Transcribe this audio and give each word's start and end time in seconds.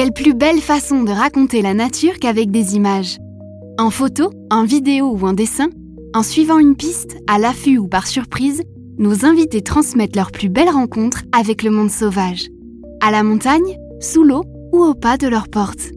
quelle 0.00 0.12
plus 0.14 0.32
belle 0.32 0.62
façon 0.62 1.02
de 1.02 1.12
raconter 1.12 1.60
la 1.60 1.74
nature 1.74 2.18
qu'avec 2.18 2.50
des 2.50 2.74
images 2.74 3.18
En 3.78 3.90
photo, 3.90 4.30
en 4.50 4.64
vidéo 4.64 5.10
ou 5.10 5.26
en 5.26 5.34
dessin, 5.34 5.68
en 6.14 6.22
suivant 6.22 6.58
une 6.58 6.74
piste, 6.74 7.18
à 7.26 7.38
l'affût 7.38 7.76
ou 7.76 7.86
par 7.86 8.06
surprise, 8.06 8.62
nos 8.96 9.26
invités 9.26 9.60
transmettent 9.60 10.16
leurs 10.16 10.32
plus 10.32 10.48
belles 10.48 10.70
rencontres 10.70 11.24
avec 11.38 11.62
le 11.62 11.70
monde 11.70 11.90
sauvage. 11.90 12.48
À 13.02 13.10
la 13.10 13.22
montagne, 13.22 13.76
sous 14.00 14.24
l'eau 14.24 14.44
ou 14.72 14.78
au 14.82 14.94
pas 14.94 15.18
de 15.18 15.28
leur 15.28 15.48
porte. 15.48 15.90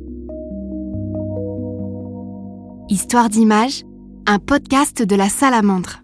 Histoire 2.89 3.29
d'image, 3.29 3.83
un 4.27 4.39
podcast 4.39 5.01
de 5.01 5.15
la 5.15 5.29
salamandre. 5.29 6.03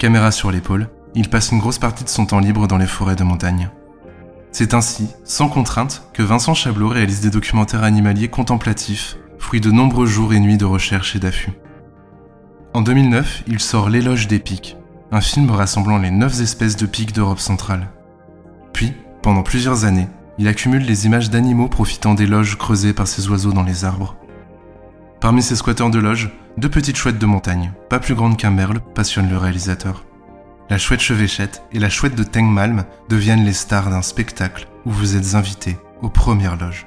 Caméra 0.00 0.30
sur 0.30 0.50
l'épaule, 0.50 0.88
il 1.14 1.28
passe 1.28 1.52
une 1.52 1.58
grosse 1.58 1.78
partie 1.78 2.04
de 2.04 2.08
son 2.08 2.24
temps 2.24 2.38
libre 2.38 2.66
dans 2.66 2.78
les 2.78 2.86
forêts 2.86 3.16
de 3.16 3.22
montagne. 3.22 3.68
C'est 4.50 4.72
ainsi, 4.72 5.10
sans 5.24 5.50
contrainte, 5.50 6.08
que 6.14 6.22
Vincent 6.22 6.54
Chablot 6.54 6.88
réalise 6.88 7.20
des 7.20 7.28
documentaires 7.28 7.84
animaliers 7.84 8.28
contemplatifs, 8.28 9.18
fruits 9.38 9.60
de 9.60 9.70
nombreux 9.70 10.06
jours 10.06 10.32
et 10.32 10.40
nuits 10.40 10.56
de 10.56 10.64
recherche 10.64 11.16
et 11.16 11.18
d'affût. 11.18 11.52
En 12.72 12.80
2009, 12.80 13.42
il 13.46 13.60
sort 13.60 13.90
L'éloge 13.90 14.26
des 14.26 14.38
pics, 14.38 14.78
un 15.12 15.20
film 15.20 15.50
rassemblant 15.50 15.98
les 15.98 16.10
neuf 16.10 16.40
espèces 16.40 16.76
de 16.76 16.86
pics 16.86 17.12
d'Europe 17.12 17.38
centrale. 17.38 17.90
Puis, 18.72 18.94
pendant 19.20 19.42
plusieurs 19.42 19.84
années, 19.84 20.08
il 20.38 20.48
accumule 20.48 20.86
les 20.86 21.04
images 21.04 21.28
d'animaux 21.28 21.68
profitant 21.68 22.14
des 22.14 22.26
loges 22.26 22.56
creusées 22.56 22.94
par 22.94 23.06
ces 23.06 23.28
oiseaux 23.28 23.52
dans 23.52 23.64
les 23.64 23.84
arbres. 23.84 24.16
Parmi 25.20 25.42
ces 25.42 25.54
squatteurs 25.54 25.90
de 25.90 25.98
loges, 25.98 26.30
deux 26.56 26.70
petites 26.70 26.96
chouettes 26.96 27.18
de 27.18 27.26
montagne, 27.26 27.72
pas 27.90 27.98
plus 27.98 28.14
grandes 28.14 28.38
qu'un 28.38 28.50
merle, 28.50 28.80
passionnent 28.94 29.28
le 29.28 29.36
réalisateur. 29.36 30.06
La 30.70 30.78
chouette 30.78 31.00
chevêchette 31.00 31.62
et 31.72 31.78
la 31.78 31.90
chouette 31.90 32.14
de 32.14 32.24
Tengmalm 32.24 32.84
deviennent 33.10 33.44
les 33.44 33.52
stars 33.52 33.90
d'un 33.90 34.00
spectacle 34.00 34.66
où 34.86 34.90
vous 34.90 35.16
êtes 35.16 35.34
invités 35.34 35.76
aux 36.00 36.08
premières 36.08 36.56
loges. 36.56 36.86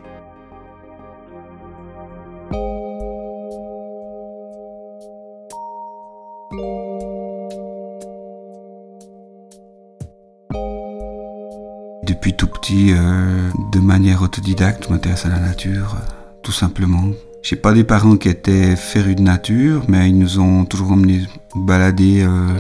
Depuis 12.03 12.33
tout 12.35 12.47
petit, 12.47 12.93
euh, 12.93 13.51
de 13.71 13.79
manière 13.79 14.23
autodidacte, 14.23 14.85
je 14.85 14.89
m'intéresse 14.89 15.27
à 15.27 15.29
la 15.29 15.39
nature, 15.39 15.97
tout 16.41 16.51
simplement. 16.51 17.11
J'ai 17.43 17.57
pas 17.57 17.73
des 17.73 17.83
parents 17.83 18.15
qui 18.15 18.29
étaient 18.29 18.77
férus 18.77 19.17
de 19.17 19.21
nature, 19.21 19.83
mais 19.89 20.09
ils 20.09 20.17
nous 20.17 20.39
ont 20.39 20.63
toujours 20.63 20.93
emmenés 20.93 21.27
balader. 21.53 22.21
Euh, 22.21 22.57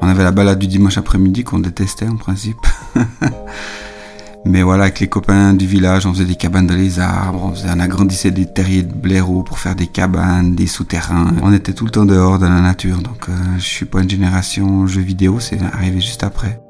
on 0.00 0.08
avait 0.08 0.24
la 0.24 0.32
balade 0.32 0.58
du 0.58 0.66
dimanche 0.66 0.96
après-midi 0.96 1.44
qu'on 1.44 1.58
détestait 1.58 2.08
en 2.08 2.16
principe. 2.16 2.56
mais 4.46 4.62
voilà, 4.62 4.84
avec 4.84 5.00
les 5.00 5.08
copains 5.08 5.52
du 5.52 5.66
village, 5.66 6.06
on 6.06 6.14
faisait 6.14 6.24
des 6.24 6.36
cabanes 6.36 6.66
dans 6.66 6.74
les 6.74 7.00
arbres, 7.00 7.44
on, 7.44 7.54
faisait, 7.54 7.68
on 7.70 7.78
agrandissait 7.80 8.30
des 8.30 8.46
terriers 8.46 8.82
de 8.82 8.94
blaireaux 8.94 9.42
pour 9.42 9.58
faire 9.58 9.76
des 9.76 9.88
cabanes, 9.88 10.54
des 10.54 10.68
souterrains. 10.68 11.34
On 11.42 11.52
était 11.52 11.74
tout 11.74 11.84
le 11.84 11.90
temps 11.90 12.06
dehors 12.06 12.38
dans 12.38 12.48
la 12.48 12.62
nature, 12.62 13.02
donc 13.02 13.28
euh, 13.28 13.32
je 13.58 13.62
suis 13.62 13.84
pas 13.84 14.00
une 14.00 14.08
génération 14.08 14.86
jeux 14.86 15.02
vidéo, 15.02 15.38
c'est 15.38 15.60
arrivé 15.74 16.00
juste 16.00 16.24
après. 16.24 16.62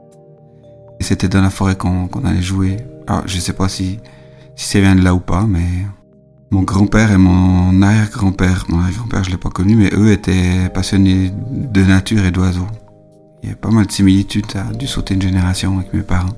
Et 0.99 1.05
c'était 1.05 1.29
dans 1.29 1.43
la 1.43 1.51
forêt 1.51 1.77
qu'on 1.77 2.09
allait 2.25 2.43
jouer. 2.43 2.79
Alors, 3.07 3.23
je 3.27 3.39
sais 3.39 3.53
pas 3.53 3.69
si, 3.69 4.01
si 4.57 4.69
ça 4.70 4.81
vient 4.81 4.97
de 4.97 5.05
là 5.05 5.14
ou 5.14 5.20
pas, 5.20 5.47
mais 5.48 5.69
mon 6.51 6.63
grand-père 6.63 7.11
et 7.11 7.17
mon 7.17 7.83
arrière-grand-père, 7.83 8.67
mon 8.69 8.81
arrière-grand-père 8.81 9.25
je 9.25 9.31
l'ai 9.31 9.37
pas 9.37 9.51
connu, 9.51 9.77
mais 9.77 9.91
eux 9.95 10.13
étaient 10.13 10.69
passionnés 10.73 11.33
de 11.51 11.83
nature 11.83 12.25
et 12.25 12.31
d'oiseaux. 12.31 12.67
Il 13.43 13.51
y 13.51 13.53
a 13.53 13.57
pas 13.57 13.71
mal 13.71 13.87
de 13.87 13.93
similitudes, 13.93 14.51
ça 14.51 14.67
a 14.69 14.73
dû 14.73 14.87
sauter 14.87 15.15
une 15.15 15.23
génération 15.23 15.77
avec 15.79 15.93
mes 15.93 16.03
parents. 16.03 16.37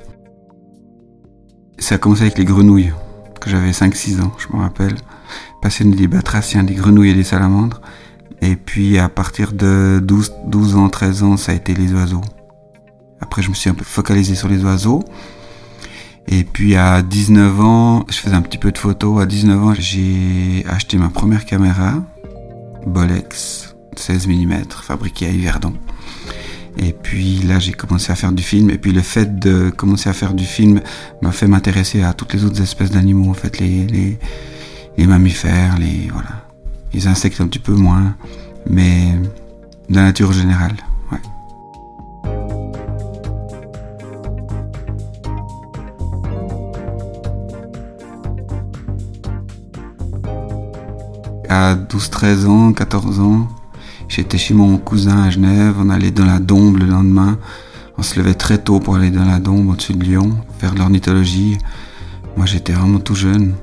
Ça 1.78 1.96
a 1.96 1.98
commencé 1.98 2.22
avec 2.22 2.38
les 2.38 2.44
grenouilles, 2.44 2.92
que 3.40 3.50
j'avais 3.50 3.70
5-6 3.70 4.22
ans, 4.22 4.32
je 4.38 4.56
me 4.56 4.62
rappelle. 4.62 4.94
Passionné 5.62 5.94
des 5.94 6.08
batraciens, 6.08 6.64
des 6.64 6.74
grenouilles 6.74 7.10
et 7.10 7.14
des 7.14 7.24
salamandres. 7.24 7.80
Et 8.42 8.56
puis 8.56 8.98
à 8.98 9.08
partir 9.08 9.52
de 9.52 10.00
12, 10.02 10.32
12 10.46 10.76
ans, 10.76 10.88
13 10.88 11.22
ans, 11.22 11.36
ça 11.36 11.52
a 11.52 11.54
été 11.54 11.74
les 11.74 11.92
oiseaux. 11.92 12.22
Après 13.20 13.42
je 13.42 13.50
me 13.50 13.54
suis 13.54 13.70
un 13.70 13.74
peu 13.74 13.84
focalisé 13.84 14.34
sur 14.34 14.48
les 14.48 14.64
oiseaux. 14.64 15.04
Et 16.28 16.44
puis 16.44 16.76
à 16.76 17.02
19 17.02 17.60
ans, 17.60 18.06
je 18.10 18.16
faisais 18.16 18.34
un 18.34 18.42
petit 18.42 18.58
peu 18.58 18.72
de 18.72 18.78
photos. 18.78 19.22
À 19.22 19.26
19 19.26 19.64
ans, 19.64 19.74
j'ai 19.78 20.64
acheté 20.68 20.96
ma 20.96 21.08
première 21.08 21.44
caméra, 21.44 22.02
Bolex 22.86 23.76
16 23.96 24.26
mm, 24.28 24.64
fabriquée 24.82 25.26
à 25.26 25.30
Yverdon. 25.30 25.74
Et 26.78 26.92
puis 26.92 27.38
là, 27.38 27.58
j'ai 27.58 27.72
commencé 27.72 28.12
à 28.12 28.14
faire 28.14 28.32
du 28.32 28.42
film. 28.42 28.70
Et 28.70 28.78
puis 28.78 28.92
le 28.92 29.00
fait 29.00 29.38
de 29.38 29.70
commencer 29.70 30.10
à 30.10 30.12
faire 30.12 30.34
du 30.34 30.44
film 30.44 30.80
m'a 31.22 31.32
fait 31.32 31.46
m'intéresser 31.46 32.02
à 32.02 32.12
toutes 32.12 32.34
les 32.34 32.44
autres 32.44 32.60
espèces 32.60 32.90
d'animaux, 32.90 33.30
en 33.30 33.34
fait, 33.34 33.58
les, 33.58 34.18
les, 34.96 35.06
mammifères, 35.06 35.78
les 35.78 36.08
voilà, 36.12 36.46
les 36.92 37.06
insectes 37.06 37.40
un 37.40 37.46
petit 37.46 37.58
peu 37.58 37.72
moins, 37.72 38.14
mais 38.68 39.14
la 39.88 40.02
nature 40.02 40.32
générale. 40.32 40.76
À 51.56 51.74
12-13 51.74 52.46
ans, 52.46 52.72
14 52.74 53.20
ans, 53.20 53.48
j'étais 54.08 54.36
chez 54.36 54.52
mon 54.52 54.76
cousin 54.76 55.22
à 55.22 55.30
Genève, 55.30 55.76
on 55.78 55.88
allait 55.88 56.10
dans 56.10 56.26
la 56.26 56.38
Dombe 56.38 56.76
le 56.76 56.84
lendemain, 56.84 57.38
on 57.96 58.02
se 58.02 58.18
levait 58.18 58.34
très 58.34 58.58
tôt 58.58 58.78
pour 58.78 58.96
aller 58.96 59.10
dans 59.10 59.24
la 59.24 59.38
Dombe 59.38 59.70
au-dessus 59.70 59.94
de 59.94 60.04
Lyon, 60.04 60.36
faire 60.58 60.74
de 60.74 60.78
l'ornithologie. 60.80 61.56
Moi 62.36 62.44
j'étais 62.44 62.74
vraiment 62.74 62.98
tout 62.98 63.14
jeune. 63.14 63.54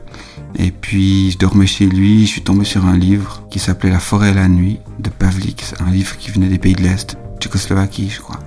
Et 0.56 0.72
puis 0.72 1.30
je 1.30 1.38
dormais 1.38 1.68
chez 1.68 1.86
lui, 1.86 2.26
je 2.26 2.32
suis 2.32 2.42
tombé 2.42 2.66
sur 2.66 2.84
un 2.84 2.98
livre 2.98 3.44
qui 3.52 3.60
s'appelait 3.60 3.92
La 3.92 4.00
forêt 4.00 4.32
et 4.32 4.34
la 4.34 4.48
nuit 4.48 4.80
de 4.98 5.12
Pavlik, 5.12 5.64
un 5.80 5.92
livre 5.92 6.18
qui 6.18 6.32
venait 6.32 6.50
des 6.50 6.58
pays 6.58 6.74
de 6.74 6.82
l'Est, 6.82 7.16
Tchécoslovaquie 7.40 8.10
je 8.10 8.22
crois. 8.22 8.40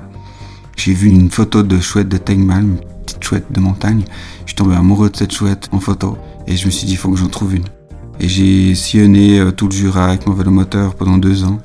J'ai 0.77 0.93
vu 0.93 1.09
une 1.09 1.31
photo 1.31 1.63
de 1.63 1.79
chouette 1.79 2.09
de 2.09 2.19
Tengmalm, 2.19 2.73
une 2.73 3.05
petite 3.05 3.23
chouette 3.23 3.53
de 3.53 3.61
montagne. 3.61 4.03
Je 4.41 4.51
suis 4.51 4.57
tombé 4.57 4.75
amoureux 4.75 5.09
de 5.09 5.17
cette 5.17 5.33
chouette 5.33 5.69
en 5.71 5.79
photo 5.79 6.19
et 6.49 6.57
je 6.57 6.67
me 6.67 6.73
suis 6.73 6.87
dit 6.87 6.95
il 6.95 6.99
faut 6.99 7.11
que 7.11 7.17
j'en 7.17 7.29
trouve 7.29 7.55
une. 7.55 7.76
Et 8.19 8.29
j'ai 8.29 8.75
sillonné 8.75 9.41
euh, 9.41 9.53
tout 9.53 9.67
le 9.69 9.73
Jura 9.73 10.07
avec 10.07 10.27
mon 10.27 10.33
vélomoteur 10.33 10.95
pendant 10.95 11.19
deux 11.19 11.45
ans, 11.45 11.59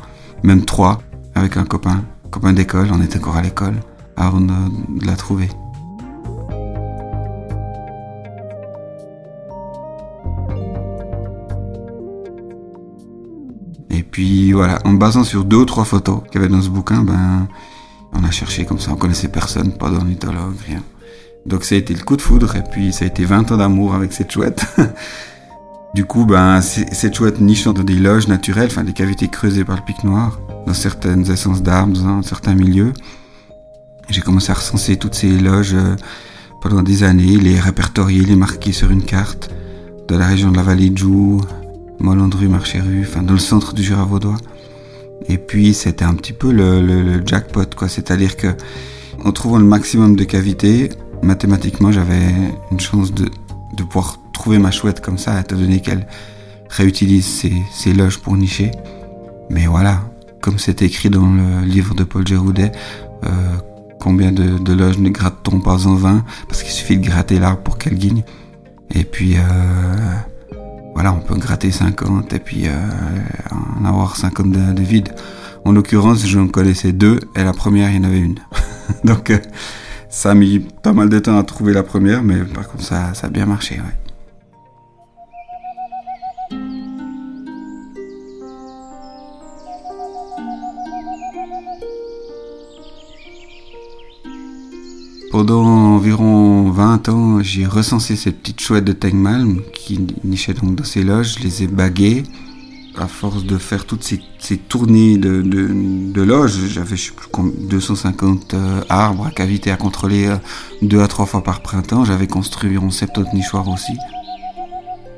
même 0.44 0.66
trois, 0.66 1.02
avec 1.34 1.56
un 1.56 1.64
copain, 1.64 2.04
copain 2.30 2.52
d'école, 2.52 2.90
on 2.92 3.02
était 3.02 3.18
encore 3.18 3.38
à 3.38 3.42
l'école, 3.42 3.76
avant 4.18 4.42
de, 4.42 4.54
la 5.06 5.16
trouver. 5.16 5.48
Et 13.90 14.04
puis 14.04 14.52
voilà, 14.52 14.80
en 14.84 14.94
basant 14.94 15.24
sur 15.24 15.46
deux 15.46 15.58
ou 15.58 15.66
trois 15.66 15.86
photos 15.86 16.22
qu'il 16.32 16.42
y 16.42 16.44
avait 16.44 16.54
dans 16.54 16.62
ce 16.62 16.70
bouquin, 16.70 17.04
ben, 17.04 17.48
on 18.14 18.26
a 18.26 18.32
cherché 18.32 18.66
comme 18.66 18.80
ça, 18.80 18.92
on 18.92 18.98
connaissait 18.98 19.30
personne, 19.30 19.72
pas 19.72 19.90
d'ornithologue, 19.90 20.56
rien. 20.68 20.84
Donc 21.46 21.64
ça 21.64 21.76
a 21.76 21.78
été 21.78 21.94
le 21.94 22.04
coup 22.04 22.18
de 22.18 22.22
foudre, 22.22 22.58
et 22.58 22.64
puis 22.64 22.92
ça 22.92 23.06
a 23.06 23.08
été 23.08 23.24
20 23.24 23.54
ans 23.54 23.58
d'amour 23.58 23.96
avec 23.96 24.12
cette 24.12 24.32
chouette. 24.32 24.66
Du 25.94 26.06
coup, 26.06 26.26
ben, 26.26 26.62
cette 26.62 27.16
chouette 27.16 27.42
niche 27.42 27.66
dans 27.66 27.74
des 27.74 27.96
loges 27.96 28.30
naturelles, 28.30 28.70
enfin 28.72 28.86
des 28.86 28.94
cavités 28.94 29.28
creusées 29.28 29.66
par 29.66 29.76
le 29.76 29.82
pic 29.82 30.06
noir, 30.06 30.40
dans 30.66 30.74
certaines 30.74 31.30
essences 31.30 31.62
d'arbres, 31.62 32.02
dans 32.02 32.22
certains 32.22 32.54
milieux. 32.54 32.94
J'ai 34.10 34.22
commencé 34.22 34.52
à 34.52 34.56
recenser 34.56 34.96
toutes 34.96 35.16
ces 35.16 35.38
loges 35.38 35.74
euh, 35.74 35.96
pendant 36.62 36.82
des 36.82 37.04
années, 37.04 37.38
les 37.38 37.60
répertorier, 37.60 38.24
les 38.24 38.38
marquer 38.38 38.72
sur 38.72 38.90
une 38.90 39.04
carte 39.04 39.50
de 40.08 40.16
la 40.16 40.28
région 40.28 40.52
de 40.52 40.56
la 40.56 40.64
vallée 40.64 40.90
de 40.90 40.98
Joux, 40.98 41.42
Molandru, 42.00 42.48
Marcheru, 42.48 43.06
enfin 43.08 43.22
dans 43.22 43.34
le 43.34 43.40
centre 43.40 43.74
du 43.74 43.84
Jura 43.84 44.06
vaudois. 44.06 44.38
Et 45.28 45.38
puis 45.38 45.74
c'était 45.74 46.06
un 46.06 46.14
petit 46.14 46.34
peu 46.34 46.52
le, 46.52 46.82
le 46.82 47.26
jackpot, 47.26 47.76
quoi. 47.76 47.90
C'est-à-dire 47.90 48.38
que 48.38 48.48
en 49.26 49.32
trouvant 49.34 49.60
le 49.60 49.66
maximum 49.66 50.16
de 50.16 50.24
cavités, 50.24 50.90
mathématiquement 51.22 51.92
j'avais 51.92 52.34
une 52.72 52.80
chance 52.80 53.14
de, 53.14 53.26
de 53.76 53.84
pouvoir 53.84 54.18
trouver 54.42 54.58
ma 54.58 54.72
chouette 54.72 55.02
comme 55.02 55.20
ça, 55.20 55.40
étant 55.40 55.56
donné 55.56 55.82
qu'elle 55.82 56.08
réutilise 56.68 57.46
ses, 57.72 57.94
loges 57.94 58.18
pour 58.18 58.36
nicher. 58.36 58.72
Mais 59.52 59.68
voilà, 59.68 60.02
comme 60.42 60.58
c'est 60.58 60.82
écrit 60.82 61.12
dans 61.12 61.30
le 61.32 61.64
livre 61.64 61.94
de 61.94 62.04
Paul 62.04 62.26
Géroudet, 62.26 62.72
euh, 63.24 63.30
combien 64.00 64.32
de, 64.32 64.74
loges 64.74 64.98
ne 64.98 65.10
gratte-t-on 65.10 65.60
pas 65.60 65.86
en 65.86 65.94
vain? 65.94 66.26
Parce 66.48 66.64
qu'il 66.64 66.72
suffit 66.72 66.98
de 66.98 67.06
gratter 67.06 67.38
l'arbre 67.38 67.62
pour 67.62 67.78
qu'elle 67.78 67.94
guigne. 67.94 68.24
Et 68.96 69.04
puis, 69.04 69.36
euh, 69.38 70.56
voilà, 70.96 71.14
on 71.14 71.20
peut 71.20 71.36
gratter 71.36 71.70
50 71.70 72.34
et 72.34 72.40
puis 72.40 72.64
euh, 72.66 72.72
en 73.52 73.86
avoir 73.86 74.16
50 74.16 74.52
de, 74.52 74.74
de 74.74 74.82
vide. 74.82 75.10
En 75.66 75.72
l'occurrence, 75.72 76.26
j'en 76.26 76.48
connaissais 76.48 76.94
deux 76.94 77.20
et 77.36 77.44
la 77.44 77.54
première, 77.54 77.92
il 77.92 77.98
y 77.98 78.00
en 78.00 78.06
avait 78.06 78.18
une. 78.18 78.40
Donc, 79.04 79.32
ça 80.10 80.32
a 80.32 80.34
mis 80.34 80.58
pas 80.60 80.94
mal 80.94 81.10
de 81.10 81.20
temps 81.20 81.38
à 81.38 81.44
trouver 81.44 81.74
la 81.74 81.84
première, 81.84 82.24
mais 82.24 82.38
par 82.44 82.68
contre, 82.68 82.84
ça, 82.84 83.12
a 83.22 83.30
bien 83.30 83.46
marché. 83.46 83.80
Pendant 95.32 95.64
environ 95.64 96.72
20 96.72 97.08
ans, 97.08 97.42
j'ai 97.42 97.66
recensé 97.66 98.18
ces 98.18 98.34
petites 98.34 98.60
chouettes 98.60 98.84
de 98.84 98.92
Tengmalm 98.92 99.62
qui 99.74 99.98
nichaient 100.26 100.54
donc 100.54 100.76
dans 100.76 100.84
ces 100.84 101.04
loges, 101.04 101.36
je 101.38 101.44
les 101.44 101.64
ai 101.64 101.68
baguées. 101.68 102.24
À 102.98 103.08
force 103.08 103.46
de 103.46 103.58
faire 103.58 103.86
toutes 103.86 104.04
ces, 104.04 104.58
tournées 104.58 105.18
de, 105.18 106.22
loges, 106.22 106.58
j'avais 106.68 106.98
250 107.38 108.54
euh, 108.54 108.82
arbres 108.90 109.28
à 109.28 109.32
cavité 109.32 109.72
à 109.72 109.78
contrôler 109.78 110.28
euh, 110.28 110.36
deux 110.82 111.00
à 111.00 111.08
trois 111.08 111.26
fois 111.26 111.42
par 111.42 111.62
printemps. 111.62 112.04
J'avais 112.04 112.28
construit 112.28 112.68
environ 112.68 112.90
70 112.90 113.34
nichoirs 113.34 113.70
aussi. 113.70 113.94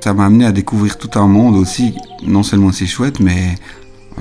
Ça 0.01 0.13
m'a 0.13 0.27
amené 0.27 0.45
à 0.45 0.51
découvrir 0.51 0.99
tout 0.99 1.09
un 1.15 1.25
monde 1.27 1.55
aussi. 1.55 1.95
Non 2.23 2.43
seulement 2.43 2.71
c'est 2.71 2.85
chouette, 2.85 3.19
mais 3.19 3.55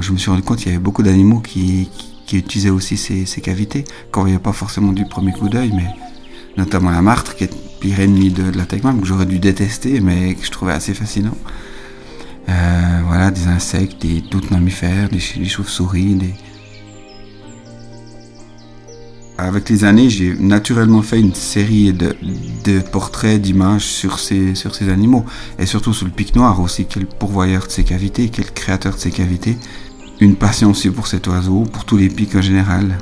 je 0.00 0.10
me 0.10 0.16
suis 0.16 0.30
rendu 0.30 0.42
compte 0.42 0.56
qu'il 0.56 0.68
y 0.68 0.74
avait 0.74 0.82
beaucoup 0.82 1.02
d'animaux 1.02 1.40
qui 1.40 1.90
utilisait 2.32 2.70
aussi 2.70 2.96
ces, 2.96 3.40
cavités, 3.40 3.84
qu'on 4.10 4.22
voyait 4.22 4.38
pas 4.38 4.52
forcément 4.52 4.92
du 4.92 5.04
premier 5.04 5.32
coup 5.32 5.48
d'œil, 5.48 5.72
mais 5.74 5.88
notamment 6.56 6.90
la 6.90 7.02
martre, 7.02 7.36
qui 7.36 7.44
est 7.44 7.54
pire 7.80 8.00
ennemie 8.00 8.30
de, 8.30 8.50
la 8.56 8.64
tegma, 8.64 8.92
que 8.92 9.04
j'aurais 9.04 9.26
dû 9.26 9.38
détester, 9.38 10.00
mais 10.00 10.34
que 10.34 10.44
je 10.44 10.50
trouvais 10.50 10.72
assez 10.72 10.94
fascinant. 10.94 11.36
Euh, 12.48 13.00
voilà, 13.06 13.30
des 13.30 13.46
insectes, 13.46 14.06
d'autres 14.30 14.52
mammifères, 14.52 15.08
des, 15.08 15.18
chauves-souris, 15.20 16.14
des... 16.14 16.34
Avec 19.38 19.68
les 19.70 19.84
années, 19.84 20.10
j'ai 20.10 20.34
naturellement 20.34 21.02
fait 21.02 21.18
une 21.18 21.34
série 21.34 21.92
de, 21.92 22.80
portraits, 22.92 23.40
d'images 23.40 23.84
sur 23.84 24.18
ces, 24.18 24.54
sur 24.54 24.74
ces 24.74 24.88
animaux, 24.88 25.24
et 25.58 25.66
surtout 25.66 25.92
sur 25.92 26.06
le 26.06 26.12
pic 26.12 26.36
noir 26.36 26.60
aussi, 26.60 26.84
qui 26.84 26.98
est 26.98 27.02
le 27.02 27.08
pourvoyeur 27.08 27.66
de 27.66 27.72
ces 27.72 27.82
cavités, 27.82 28.28
qui 28.28 28.40
est 28.40 28.44
le 28.44 28.50
créateur 28.50 28.94
de 28.94 29.00
ces 29.00 29.10
cavités, 29.10 29.56
une 30.22 30.36
passion 30.36 30.70
aussi 30.70 30.88
pour 30.90 31.08
cet 31.08 31.26
oiseau, 31.26 31.64
pour 31.64 31.84
tous 31.84 31.96
les 31.96 32.08
pics 32.08 32.34
en 32.36 32.40
général. 32.40 32.96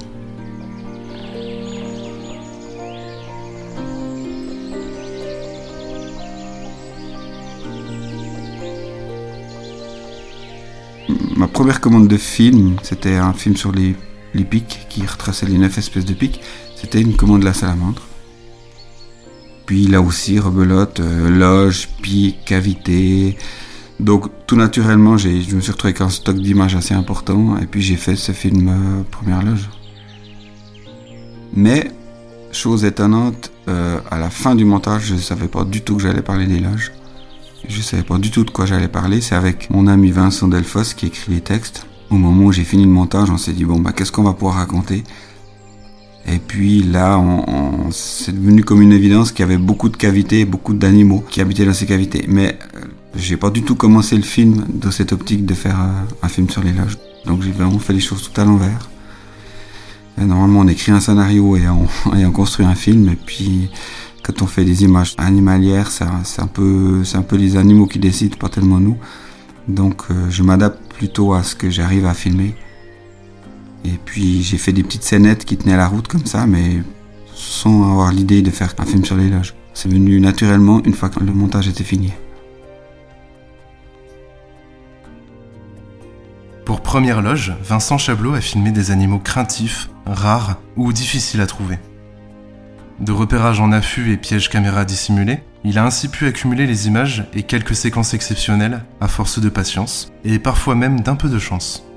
Ma 11.37 11.47
première 11.47 11.81
commande 11.81 12.09
de 12.09 12.17
film, 12.17 12.77
c'était 12.83 13.17
un 13.17 13.33
film 13.35 13.57
sur 13.57 13.73
les, 13.73 13.95
pics 14.45 14.87
qui 14.89 15.05
retraçait 15.05 15.47
les 15.47 15.59
neuf 15.59 15.77
espèces 15.77 16.07
de 16.07 16.15
pics. 16.15 16.41
C'était 16.77 17.03
une 17.03 17.17
commande 17.17 17.41
de 17.41 17.47
la 17.47 17.55
salamandre. 17.55 18.03
Puis 19.67 19.87
là 19.87 20.01
aussi, 20.01 20.39
rebelote, 20.39 21.01
euh, 21.01 21.29
loge, 21.29 21.89
pic, 22.03 22.45
cavité, 22.45 23.37
donc 24.01 24.27
tout 24.47 24.57
naturellement, 24.57 25.17
je 25.17 25.29
me 25.29 25.61
suis 25.61 25.73
retrouvé 25.73 25.91
avec 25.91 26.01
un 26.01 26.09
stock 26.09 26.37
d'images 26.37 26.75
assez 26.75 26.95
important 26.95 27.59
et 27.59 27.67
puis 27.67 27.83
j'ai 27.83 27.97
fait 27.97 28.17
ce 28.17 28.33
film 28.33 28.69
euh, 28.69 29.03
Première 29.11 29.43
Loge. 29.43 29.69
Mais, 31.55 31.91
chose 32.53 32.85
étonnante, 32.85 33.53
euh, 33.69 33.99
à 34.11 34.19
la 34.19 34.31
fin 34.31 34.55
du 34.55 34.65
montage, 34.65 35.05
je 35.07 35.15
ne 35.15 35.21
savais 35.21 35.49
pas 35.49 35.65
du 35.65 35.83
tout 35.83 35.97
que 35.97 36.03
j'allais 36.03 36.23
parler 36.23 36.47
des 36.47 36.61
loges. 36.61 36.93
Je 37.69 37.77
ne 37.77 37.83
savais 37.83 38.03
pas 38.03 38.19
du 38.19 38.31
tout 38.31 38.45
de 38.45 38.51
quoi 38.51 38.67
j'allais 38.67 38.89
parler. 38.89 39.21
C'est 39.21 39.35
avec 39.35 39.69
mon 39.71 39.87
ami 39.87 40.11
Vincent 40.11 40.49
Delfos 40.49 40.95
qui 40.97 41.07
écrit 41.07 41.33
les 41.33 41.41
textes. 41.41 41.87
Au 42.09 42.17
moment 42.17 42.47
où 42.47 42.53
j'ai 42.53 42.65
fini 42.65 42.85
le 42.85 42.91
montage, 42.91 43.31
on 43.31 43.37
s'est 43.37 43.53
dit 43.53 43.65
bon 43.65 43.79
bah 43.79 43.93
qu'est-ce 43.93 44.11
qu'on 44.11 44.25
va 44.25 44.33
pouvoir 44.33 44.57
raconter? 44.57 45.05
Et 46.27 46.39
puis 46.39 46.83
là, 46.83 47.23
c'est 47.91 48.35
devenu 48.35 48.63
comme 48.63 48.83
une 48.83 48.93
évidence 48.93 49.33
qu'il 49.33 49.41
y 49.41 49.49
avait 49.49 49.59
beaucoup 49.59 49.89
de 49.89 49.97
cavités, 49.97 50.45
beaucoup 50.45 50.75
d'animaux 50.75 51.25
qui 51.29 51.41
habitaient 51.41 51.65
dans 51.65 51.75
ces 51.75 51.87
cavités. 51.87 52.25
Mais 52.29 52.59
euh, 52.77 52.81
j'ai 53.15 53.37
pas 53.37 53.51
du 53.51 53.63
tout 53.63 53.75
commencé 53.75 54.17
le 54.17 54.23
film 54.23 54.67
dans 54.73 54.91
cette 54.91 55.13
optique 55.13 55.45
de 55.45 55.55
faire 55.55 55.79
un, 56.23 56.29
film 56.29 56.49
sur 56.49 56.63
les 56.63 56.73
loges. 56.73 56.99
Donc 57.27 57.43
j'ai 57.43 57.51
vraiment 57.51 57.79
fait 57.79 57.93
les 57.93 58.01
choses 58.01 58.31
tout 58.31 58.41
à 58.41 58.45
l'envers. 58.45 58.89
Normalement, 60.19 60.61
on 60.61 60.69
écrit 60.69 60.93
un 60.93 61.01
scénario 61.01 61.57
et 61.57 61.67
on, 61.69 62.33
construit 62.33 62.67
un 62.67 62.75
film. 62.75 63.09
Et 63.09 63.17
puis, 63.17 63.71
quand 64.23 64.43
on 64.43 64.47
fait 64.47 64.65
des 64.65 64.85
images 64.85 65.15
animalières, 65.19 65.91
c'est 65.91 66.43
un 66.43 66.47
peu, 66.47 67.03
un 67.15 67.23
peu 67.23 67.37
les 67.37 67.57
animaux 67.57 67.87
qui 67.87 67.99
décident, 67.99 68.37
pas 68.37 68.49
tellement 68.49 68.81
nous. 68.81 68.99
Donc, 69.67 70.03
euh, 70.11 70.29
je 70.29 70.43
m'adapte 70.43 70.93
plutôt 70.93 71.33
à 71.33 71.43
ce 71.43 71.55
que 71.55 71.71
j'arrive 71.71 72.07
à 72.07 72.15
filmer. 72.15 72.55
Et 73.85 73.99
puis, 74.05 74.43
j'ai 74.43 74.59
fait 74.59 74.73
des 74.73 74.83
petites 74.83 75.05
scénettes 75.05 75.45
qui 75.45 75.57
tenaient 75.57 75.77
la 75.77 75.89
route 75.89 76.07
comme 76.07 76.27
ça, 76.27 76.47
mais 76.47 76.83
sans 77.35 77.91
avoir 77.91 78.13
l'idée 78.13 78.43
de 78.43 78.51
faire 78.51 78.75
un 78.79 78.85
film 78.85 79.05
sur 79.05 79.17
les 79.17 79.31
loges. 79.31 79.55
C'est 79.73 79.91
venu 79.91 80.21
naturellement 80.21 80.83
une 80.85 80.93
fois 80.93 81.09
que 81.09 81.21
le 81.21 81.33
montage 81.33 81.69
était 81.69 81.85
fini. 81.85 82.13
Pour 86.71 86.83
Première 86.83 87.21
Loge, 87.21 87.53
Vincent 87.65 87.99
Chablot 87.99 88.35
a 88.35 88.41
filmé 88.41 88.71
des 88.71 88.93
animaux 88.93 89.19
craintifs, 89.19 89.91
rares 90.07 90.61
ou 90.77 90.93
difficiles 90.93 91.41
à 91.41 91.47
trouver. 91.49 91.81
De 93.01 93.11
repérage 93.11 93.59
en 93.59 93.73
affût 93.73 94.13
et 94.13 94.17
pièges 94.17 94.49
caméra 94.49 94.85
dissimulés, 94.85 95.43
il 95.65 95.79
a 95.81 95.85
ainsi 95.85 96.07
pu 96.07 96.29
accumuler 96.29 96.69
les 96.69 96.87
images 96.87 97.25
et 97.35 97.43
quelques 97.43 97.75
séquences 97.75 98.15
exceptionnelles 98.15 98.85
à 99.01 99.09
force 99.09 99.41
de 99.41 99.49
patience 99.49 100.13
et 100.23 100.39
parfois 100.39 100.77
même 100.77 101.01
d'un 101.01 101.17
peu 101.17 101.29
de 101.29 101.41
chance. 101.41 101.90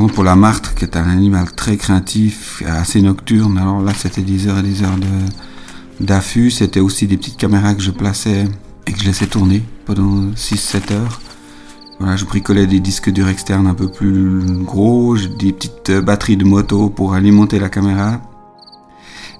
Exemple, 0.00 0.14
pour 0.14 0.24
la 0.24 0.36
martre, 0.36 0.74
qui 0.74 0.84
est 0.84 0.96
un 0.96 1.08
animal 1.08 1.52
très 1.52 1.76
craintif, 1.76 2.62
assez 2.66 3.02
nocturne, 3.02 3.58
alors 3.58 3.82
là, 3.82 3.92
c'était 3.94 4.22
des 4.22 4.46
heures 4.46 4.58
et 4.58 4.62
des 4.62 4.82
heures 4.82 4.96
d'affût. 6.00 6.50
C'était 6.50 6.80
aussi 6.80 7.06
des 7.06 7.18
petites 7.18 7.36
caméras 7.36 7.74
que 7.74 7.82
je 7.82 7.90
plaçais 7.90 8.46
et 8.86 8.92
que 8.92 8.98
je 8.98 9.04
laissais 9.04 9.26
tourner 9.26 9.62
pendant 9.84 10.30
6-7 10.32 10.94
heures. 10.94 11.20
Voilà, 11.98 12.16
je 12.16 12.24
bricolais 12.24 12.66
des 12.66 12.80
disques 12.80 13.10
durs 13.10 13.28
externes 13.28 13.66
un 13.66 13.74
peu 13.74 13.88
plus 13.88 14.40
gros, 14.64 15.18
des 15.18 15.52
petites 15.52 15.92
batteries 15.92 16.38
de 16.38 16.44
moto 16.44 16.88
pour 16.88 17.12
alimenter 17.12 17.58
la 17.58 17.68
caméra. 17.68 18.22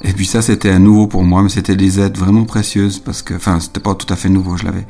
Et 0.02 0.12
puis 0.12 0.26
ça, 0.26 0.42
c'était 0.42 0.70
un 0.70 0.78
nouveau 0.78 1.06
pour 1.06 1.24
moi, 1.24 1.42
mais 1.42 1.48
c'était 1.48 1.76
des 1.76 2.00
aides 2.00 2.18
vraiment 2.18 2.44
précieuses 2.44 2.98
parce 2.98 3.22
que, 3.22 3.32
enfin, 3.32 3.60
c'était 3.60 3.80
pas 3.80 3.94
tout 3.94 4.12
à 4.12 4.16
fait 4.16 4.28
nouveau, 4.28 4.58
je 4.58 4.64
l'avais 4.64 4.86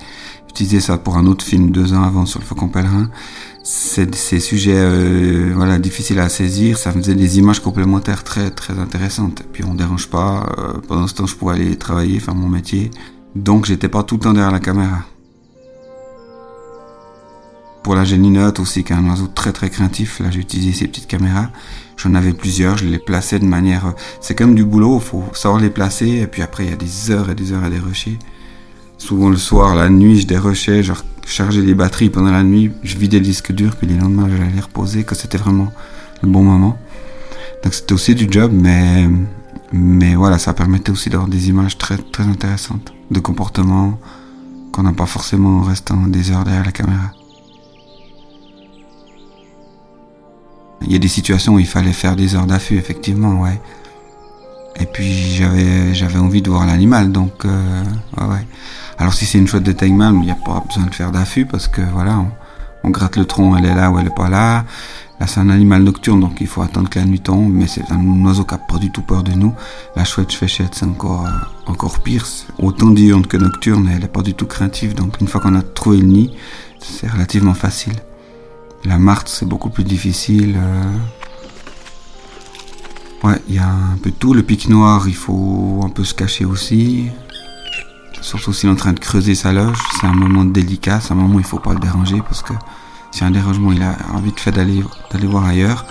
utilisé 0.49 0.81
ça 0.81 0.99
pour 0.99 1.17
un 1.17 1.27
autre 1.27 1.45
film 1.45 1.71
deux 1.71 1.95
ans 1.95 2.03
avant 2.03 2.27
sur 2.27 2.41
le 2.41 2.45
Faucon 2.45 2.67
Pèlerin 2.67 3.09
ces 3.62 4.40
sujets 4.40 4.75
euh, 4.75 5.52
voilà 5.55 5.79
difficiles 5.79 6.19
à 6.19 6.29
saisir, 6.29 6.79
ça 6.79 6.93
faisait 6.93 7.14
des 7.14 7.38
images 7.38 7.61
complémentaires 7.61 8.25
très 8.25 8.50
très 8.50 8.79
intéressantes. 8.79 9.43
Puis 9.52 9.64
on 9.64 9.75
dérange 9.75 10.09
pas. 10.09 10.47
Euh, 10.59 10.81
pendant 10.88 11.07
ce 11.07 11.14
temps, 11.14 11.26
je 11.26 11.37
pouvais 11.37 11.55
aller 11.55 11.76
travailler, 11.76 12.21
faire 12.21 12.35
mon 12.35 12.49
métier. 12.49 12.90
Donc 13.35 13.67
j'étais 13.67 13.88
pas 13.88 14.02
tout 14.02 14.17
le 14.17 14.21
temps 14.21 14.33
derrière 14.33 14.52
la 14.52 14.61
caméra. 14.61 15.05
Pour 17.83 17.95
la 17.95 18.05
géninote 18.05 18.61
aussi, 18.61 18.85
qui 18.85 18.93
est 18.93 18.97
un 18.97 19.09
oiseau 19.09 19.26
très 19.26 19.52
très 19.52 19.71
craintif, 19.71 20.21
là 20.21 20.31
j'ai 20.31 20.40
utilisé 20.40 20.73
ces 20.73 20.88
petites 20.88 21.07
caméras. 21.07 21.50
J'en 21.97 22.14
avais 22.14 22.33
plusieurs, 22.33 22.79
je 22.79 22.87
les 22.87 22.99
plaçais 22.99 23.38
de 23.38 23.45
manière... 23.45 23.95
C'est 24.21 24.35
comme 24.35 24.55
du 24.55 24.64
boulot, 24.64 24.99
il 24.99 25.05
faut 25.05 25.25
savoir 25.33 25.61
les 25.61 25.71
placer, 25.71 26.09
et 26.09 26.26
puis 26.26 26.43
après 26.43 26.64
il 26.64 26.71
y 26.71 26.73
a 26.73 26.76
des 26.76 27.11
heures 27.11 27.31
et 27.31 27.35
des 27.35 27.52
heures 27.52 27.64
à 27.64 27.71
dérocher. 27.71 28.19
Souvent 28.99 29.31
le 29.31 29.37
soir, 29.37 29.75
la 29.75 29.88
nuit, 29.88 30.21
je 30.21 30.26
dérochais, 30.26 30.83
genre 30.83 31.05
charger 31.31 31.63
les 31.63 31.75
batteries 31.75 32.11
pendant 32.11 32.31
la 32.31 32.43
nuit, 32.43 32.73
je 32.83 32.97
vidais 32.97 33.19
le 33.19 33.25
disque 33.25 33.53
dur, 33.53 33.77
puis 33.77 33.87
les 33.87 33.97
lendemains 33.97 34.29
j'allais 34.29 34.51
les 34.51 34.61
reposer, 34.61 35.05
que 35.05 35.15
c'était 35.15 35.39
vraiment 35.39 35.73
le 36.23 36.29
bon 36.29 36.43
moment. 36.43 36.77
Donc 37.63 37.75
c'était 37.75 37.93
aussi 37.93 38.15
du 38.15 38.27
job, 38.31 38.53
mais, 38.53 39.09
mais 39.73 40.15
voilà, 40.15 40.39
ça 40.39 40.55
permettait 40.55 40.91
aussi 40.91 41.11
d'avoir 41.11 41.29
des 41.29 41.49
images 41.49 41.79
très, 41.79 41.99
très 41.99 42.25
intéressantes, 42.25 42.93
de 43.11 43.21
comportements 43.21 43.99
qu'on 44.73 44.83
n'a 44.83 44.93
pas 44.93 45.07
forcément 45.07 45.59
en 45.59 45.63
restant 45.63 45.97
des 46.07 46.31
heures 46.31 46.45
derrière 46.45 46.65
la 46.65 46.73
caméra. 46.73 47.13
Il 50.83 50.93
y 50.93 50.97
a 50.97 50.99
des 50.99 51.09
situations 51.09 51.55
où 51.55 51.59
il 51.59 51.67
fallait 51.67 51.93
faire 51.93 52.17
des 52.17 52.35
heures 52.35 52.47
d'affût, 52.47 52.77
effectivement, 52.77 53.41
ouais. 53.43 53.61
Et 54.81 54.87
puis 54.87 55.35
j'avais 55.35 55.95
j'avais 55.95 56.19
envie 56.19 56.41
de 56.41 56.49
voir 56.49 56.65
l'animal, 56.67 57.13
donc 57.13 57.45
euh, 57.45 57.85
ouais, 58.17 58.25
ouais. 58.25 58.47
Alors 59.00 59.14
si 59.14 59.25
c'est 59.25 59.38
une 59.38 59.49
chouette 59.49 59.62
de 59.62 59.73
taille 59.73 59.88
il 59.88 59.97
n'y 59.97 60.30
a 60.30 60.35
pas 60.35 60.62
besoin 60.66 60.85
de 60.85 60.95
faire 60.95 61.11
d'affût 61.11 61.47
parce 61.47 61.69
que 61.69 61.80
voilà, 61.80 62.23
on, 62.85 62.90
gratte 62.90 63.16
le 63.16 63.25
tronc, 63.25 63.57
elle 63.57 63.64
est 63.64 63.75
là 63.75 63.90
ou 63.90 63.99
elle 63.99 64.09
est 64.09 64.14
pas 64.14 64.28
là. 64.28 64.66
Là 65.19 65.26
c'est 65.26 65.40
un 65.40 65.49
animal 65.49 65.83
nocturne 65.83 66.21
donc 66.21 66.37
il 66.42 66.47
faut 66.47 66.61
attendre 66.61 66.90
que 66.90 66.99
la 66.99 67.07
nuit 67.07 67.21
tombe, 67.21 67.50
mais 67.50 67.66
c'est 67.66 67.90
un 67.90 68.25
oiseau 68.26 68.45
qui 68.45 68.52
n'a 68.52 68.59
pas 68.59 68.76
du 68.76 68.90
tout 68.90 69.00
peur 69.00 69.23
de 69.23 69.33
nous. 69.33 69.54
La 69.97 70.04
chouette 70.04 70.30
fléchette 70.35 70.75
c'est 70.75 70.85
encore 70.85 71.26
encore 71.66 72.00
pire, 72.00 72.26
autant 72.59 72.90
diurne 72.90 73.26
que 73.26 73.38
nocturne, 73.38 73.88
elle 73.90 74.02
n'est 74.02 74.09
pas 74.09 74.21
du 74.21 74.35
tout 74.35 74.47
craintive 74.47 74.95
donc 74.95 75.19
une 75.19 75.28
fois 75.28 75.40
qu'on 75.40 75.54
a 75.54 75.62
trouvé 75.62 75.97
le 75.97 76.07
nid, 76.07 76.37
c'est 76.78 77.11
relativement 77.11 77.54
facile. 77.54 77.95
La 78.85 78.99
martre 78.99 79.30
c'est 79.30 79.47
beaucoup 79.47 79.71
plus 79.71 79.85
difficile. 79.85 80.57
Euh. 80.59 80.83
Ouais, 83.23 83.40
il 83.49 83.54
y 83.54 83.59
a 83.59 83.69
un 83.69 83.97
peu 84.02 84.11
tout. 84.11 84.35
Le 84.35 84.42
pic 84.42 84.69
noir, 84.69 85.07
il 85.07 85.14
faut 85.14 85.80
un 85.85 85.90
peu 85.90 86.04
se 86.04 86.14
cacher 86.14 86.45
aussi. 86.45 87.11
Surtout 88.21 88.53
s'il 88.53 88.69
est 88.69 88.73
en 88.73 88.77
train 88.77 88.93
de 88.93 89.00
creuser 89.00 89.35
sa 89.35 89.53
loge, 89.53 89.79
c'est 89.99 90.07
un 90.07 90.12
moment 90.12 90.45
délicat, 90.45 91.00
c'est 91.00 91.12
un 91.12 91.17
moment 91.17 91.37
où 91.37 91.41
il 91.41 91.47
faut 91.47 91.59
pas 91.59 91.73
le 91.73 91.81
déranger 91.81 92.21
parce 92.21 92.43
que 92.43 92.53
si 93.11 93.25
un 93.25 93.31
dérangement, 93.31 93.73
il 93.73 93.83
a 93.83 93.97
envie 94.15 94.33
de 94.33 94.39
fait 94.39 94.53
d'aller 94.53 94.85
d'aller 95.11 95.27
voir 95.27 95.45
ailleurs. 95.45 95.85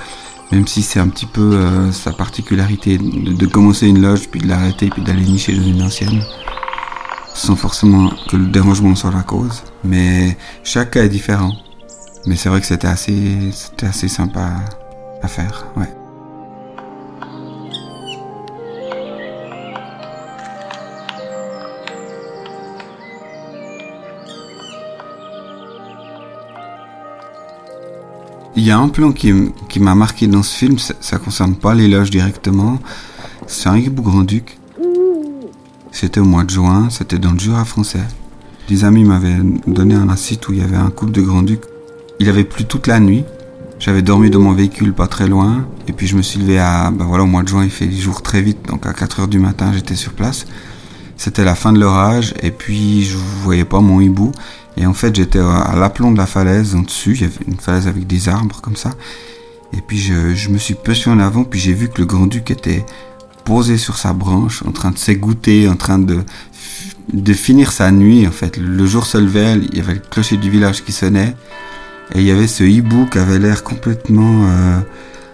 Même 0.51 0.65
si 0.67 0.81
c'est 0.81 0.99
un 0.99 1.07
petit 1.09 1.27
peu 1.27 1.53
euh, 1.53 1.91
sa 1.91 2.11
particularité 2.11 2.97
de, 2.97 3.45
commencer 3.45 3.87
une 3.87 4.01
loge, 4.01 4.29
puis 4.29 4.39
de 4.39 4.47
l'arrêter, 4.47 4.89
puis 4.89 5.03
d'aller 5.03 5.23
nicher 5.23 5.53
dans 5.53 5.63
une 5.63 5.81
ancienne. 5.83 6.23
sans 7.35 7.55
forcément 7.55 8.09
que 8.29 8.35
le 8.35 8.47
dérangement 8.47 8.95
soit 8.95 9.11
la 9.11 9.21
cause. 9.21 9.61
Mais 9.83 10.37
chaque 10.63 10.91
cas 10.91 11.03
est 11.03 11.09
différent. 11.09 11.53
Mais 12.25 12.35
c'est 12.35 12.49
vrai 12.49 12.61
que 12.61 12.67
c'était 12.67 12.87
assez, 12.87 13.51
c'était 13.51 13.85
assez 13.85 14.07
sympa 14.07 14.55
à 15.21 15.27
faire, 15.27 15.67
ouais. 15.77 15.98
Il 28.59 28.65
y 28.65 28.71
a 28.71 28.77
un 28.77 28.89
plan 28.89 29.13
qui, 29.13 29.31
m'a 29.79 29.95
marqué 29.95 30.27
dans 30.27 30.43
ce 30.43 30.53
film, 30.53 30.79
ça, 30.79 30.93
ne 31.13 31.17
concerne 31.17 31.55
pas 31.55 31.73
l'éloge 31.73 32.09
directement, 32.09 32.77
c'est 33.47 33.69
un 33.69 33.77
hibou 33.77 34.01
grand-duc. 34.01 34.59
C'était 35.93 36.19
au 36.19 36.25
mois 36.25 36.43
de 36.43 36.49
juin, 36.49 36.89
c'était 36.89 37.19
dans 37.19 37.31
le 37.31 37.39
Jura 37.39 37.63
français. 37.63 38.03
Des 38.67 38.83
amis 38.83 39.05
m'avaient 39.05 39.39
donné 39.65 39.95
un 39.95 40.13
site 40.17 40.49
où 40.49 40.51
il 40.51 40.59
y 40.59 40.61
avait 40.61 40.75
un 40.75 40.89
couple 40.89 41.13
de 41.13 41.21
grand-ducs. 41.21 41.63
Il 42.19 42.27
avait 42.27 42.43
plu 42.43 42.65
toute 42.65 42.87
la 42.87 42.99
nuit. 42.99 43.23
J'avais 43.79 44.01
dormi 44.01 44.29
dans 44.29 44.41
mon 44.41 44.51
véhicule 44.51 44.91
pas 44.91 45.07
très 45.07 45.29
loin. 45.29 45.65
Et 45.87 45.93
puis 45.93 46.07
je 46.07 46.17
me 46.17 46.21
suis 46.21 46.41
levé 46.41 46.59
à, 46.59 46.91
ben 46.91 47.05
voilà, 47.05 47.23
au 47.23 47.27
mois 47.27 47.43
de 47.43 47.47
juin, 47.47 47.63
il 47.63 47.71
fait 47.71 47.89
jour 47.89 48.21
très 48.21 48.41
vite. 48.41 48.67
Donc 48.67 48.85
à 48.85 48.91
4 48.91 49.21
heures 49.21 49.27
du 49.29 49.39
matin, 49.39 49.71
j'étais 49.73 49.95
sur 49.95 50.11
place. 50.11 50.45
C'était 51.15 51.45
la 51.45 51.55
fin 51.55 51.71
de 51.71 51.79
l'orage. 51.79 52.33
Et 52.43 52.51
puis 52.51 53.03
je 53.05 53.15
voyais 53.15 53.63
pas 53.63 53.79
mon 53.79 54.01
hibou. 54.01 54.33
Et 54.77 54.85
en 54.85 54.93
fait, 54.93 55.15
j'étais 55.15 55.39
à 55.39 55.75
l'aplomb 55.75 56.11
de 56.11 56.17
la 56.17 56.25
falaise, 56.25 56.75
en 56.75 56.81
dessus, 56.81 57.13
il 57.15 57.21
y 57.21 57.25
avait 57.25 57.45
une 57.47 57.57
falaise 57.59 57.87
avec 57.87 58.07
des 58.07 58.29
arbres 58.29 58.61
comme 58.61 58.75
ça. 58.75 58.91
Et 59.73 59.81
puis 59.81 59.97
je, 59.97 60.49
me 60.49 60.57
suis 60.57 60.73
penché 60.73 61.09
en 61.09 61.19
avant, 61.19 61.43
puis 61.43 61.59
j'ai 61.59 61.73
vu 61.73 61.89
que 61.89 61.99
le 61.99 62.05
grand-duc 62.05 62.49
était 62.51 62.85
posé 63.45 63.77
sur 63.77 63.97
sa 63.97 64.13
branche, 64.13 64.63
en 64.65 64.71
train 64.71 64.91
de 64.91 64.97
s'égoutter, 64.97 65.67
en 65.67 65.75
train 65.75 65.99
de, 65.99 66.23
de 67.13 67.33
finir 67.33 67.71
sa 67.71 67.91
nuit. 67.91 68.27
En 68.27 68.31
fait, 68.31 68.57
le 68.57 68.85
jour 68.85 69.05
se 69.05 69.17
levait, 69.17 69.57
il 69.57 69.77
y 69.77 69.81
avait 69.81 69.95
le 69.95 69.99
clocher 69.99 70.37
du 70.37 70.49
village 70.49 70.83
qui 70.83 70.91
sonnait, 70.91 71.35
et 72.15 72.19
il 72.19 72.23
y 72.23 72.31
avait 72.31 72.47
ce 72.47 72.63
hibou 72.63 73.05
qui 73.05 73.19
avait 73.19 73.39
l'air 73.39 73.63
complètement 73.63 74.47
euh, 74.47 74.79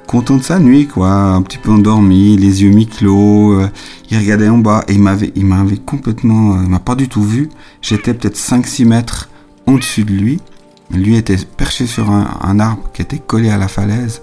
content 0.06 0.38
de 0.38 0.44
sa 0.44 0.60
nuit, 0.60 0.88
quoi, 0.88 1.10
un 1.10 1.42
petit 1.42 1.58
peu 1.58 1.72
endormi, 1.72 2.38
les 2.38 2.64
yeux 2.64 2.70
mi-clos. 2.70 3.54
Euh, 3.54 3.70
il 4.10 4.18
regardait 4.18 4.50
en 4.50 4.58
bas 4.58 4.84
et 4.88 4.94
il 4.94 5.02
m'avait, 5.02 5.32
il 5.36 5.46
m'avait 5.46 5.78
complètement, 5.78 6.54
euh, 6.56 6.64
il 6.64 6.70
m'a 6.70 6.80
pas 6.80 6.96
du 6.96 7.10
tout 7.10 7.24
vu. 7.24 7.50
J'étais 7.82 8.14
peut-être 8.14 8.38
5-6 8.38 8.86
mètres 8.86 9.30
au-dessus 9.66 10.04
de 10.04 10.12
lui. 10.12 10.40
Lui 10.92 11.16
était 11.16 11.38
perché 11.58 11.88
sur 11.88 12.12
un, 12.12 12.60
arbre 12.60 12.90
qui 12.94 13.02
était 13.02 13.18
collé 13.18 13.50
à 13.50 13.58
la 13.58 13.68
falaise. 13.68 14.22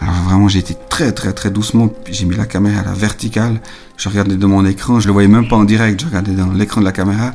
Alors 0.00 0.14
vraiment, 0.24 0.48
j'étais 0.48 0.76
très 0.88 1.12
très 1.12 1.32
très 1.32 1.50
doucement. 1.50 1.92
J'ai 2.10 2.24
mis 2.24 2.34
la 2.34 2.46
caméra 2.46 2.80
à 2.80 2.84
la 2.84 2.92
verticale. 2.92 3.60
Je 3.98 4.08
regardais 4.08 4.36
de 4.36 4.46
mon 4.46 4.64
écran. 4.64 5.00
Je 5.00 5.06
le 5.06 5.12
voyais 5.12 5.28
même 5.28 5.48
pas 5.48 5.56
en 5.56 5.64
direct. 5.64 6.00
Je 6.00 6.06
regardais 6.06 6.32
dans 6.32 6.50
l'écran 6.50 6.80
de 6.80 6.86
la 6.86 6.92
caméra. 6.92 7.32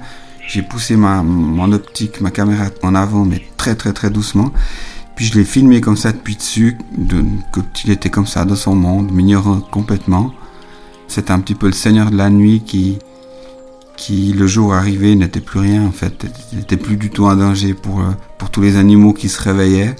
J'ai 0.47 0.63
poussé 0.63 0.95
ma 0.95 1.21
mon 1.21 1.71
optique, 1.71 2.19
ma 2.19 2.31
caméra 2.31 2.65
en 2.81 2.95
avant, 2.95 3.25
mais 3.25 3.41
très 3.57 3.75
très 3.75 3.93
très 3.93 4.09
doucement. 4.09 4.51
Puis 5.17 5.25
je 5.25 5.33
l'ai 5.33 5.45
filmé 5.45 5.81
comme 5.81 5.97
ça 5.97 6.11
depuis 6.11 6.35
dessus, 6.35 6.77
de, 6.95 7.25
quand 7.51 7.83
il 7.83 7.89
était 7.89 8.11
comme 8.11 8.27
ça 8.27 8.45
dans 8.45 8.55
son 8.55 8.75
monde, 8.75 9.11
m'ignorant 9.11 9.59
complètement. 9.61 10.31
C'était 11.07 11.31
un 11.31 11.39
petit 11.39 11.55
peu 11.55 11.65
le 11.65 11.73
Seigneur 11.73 12.11
de 12.11 12.15
la 12.15 12.29
nuit 12.29 12.61
qui, 12.63 12.99
qui 13.97 14.31
le 14.33 14.45
jour 14.45 14.75
arrivé 14.75 15.15
n'était 15.15 15.41
plus 15.41 15.59
rien 15.59 15.83
en 15.83 15.91
fait, 15.91 16.27
il 16.51 16.59
n'était 16.59 16.77
plus 16.77 16.97
du 16.97 17.09
tout 17.09 17.25
un 17.25 17.35
danger 17.35 17.73
pour, 17.73 17.99
euh, 17.99 18.11
pour 18.37 18.51
tous 18.51 18.61
les 18.61 18.77
animaux 18.77 19.11
qui 19.11 19.27
se 19.27 19.41
réveillaient. 19.41 19.95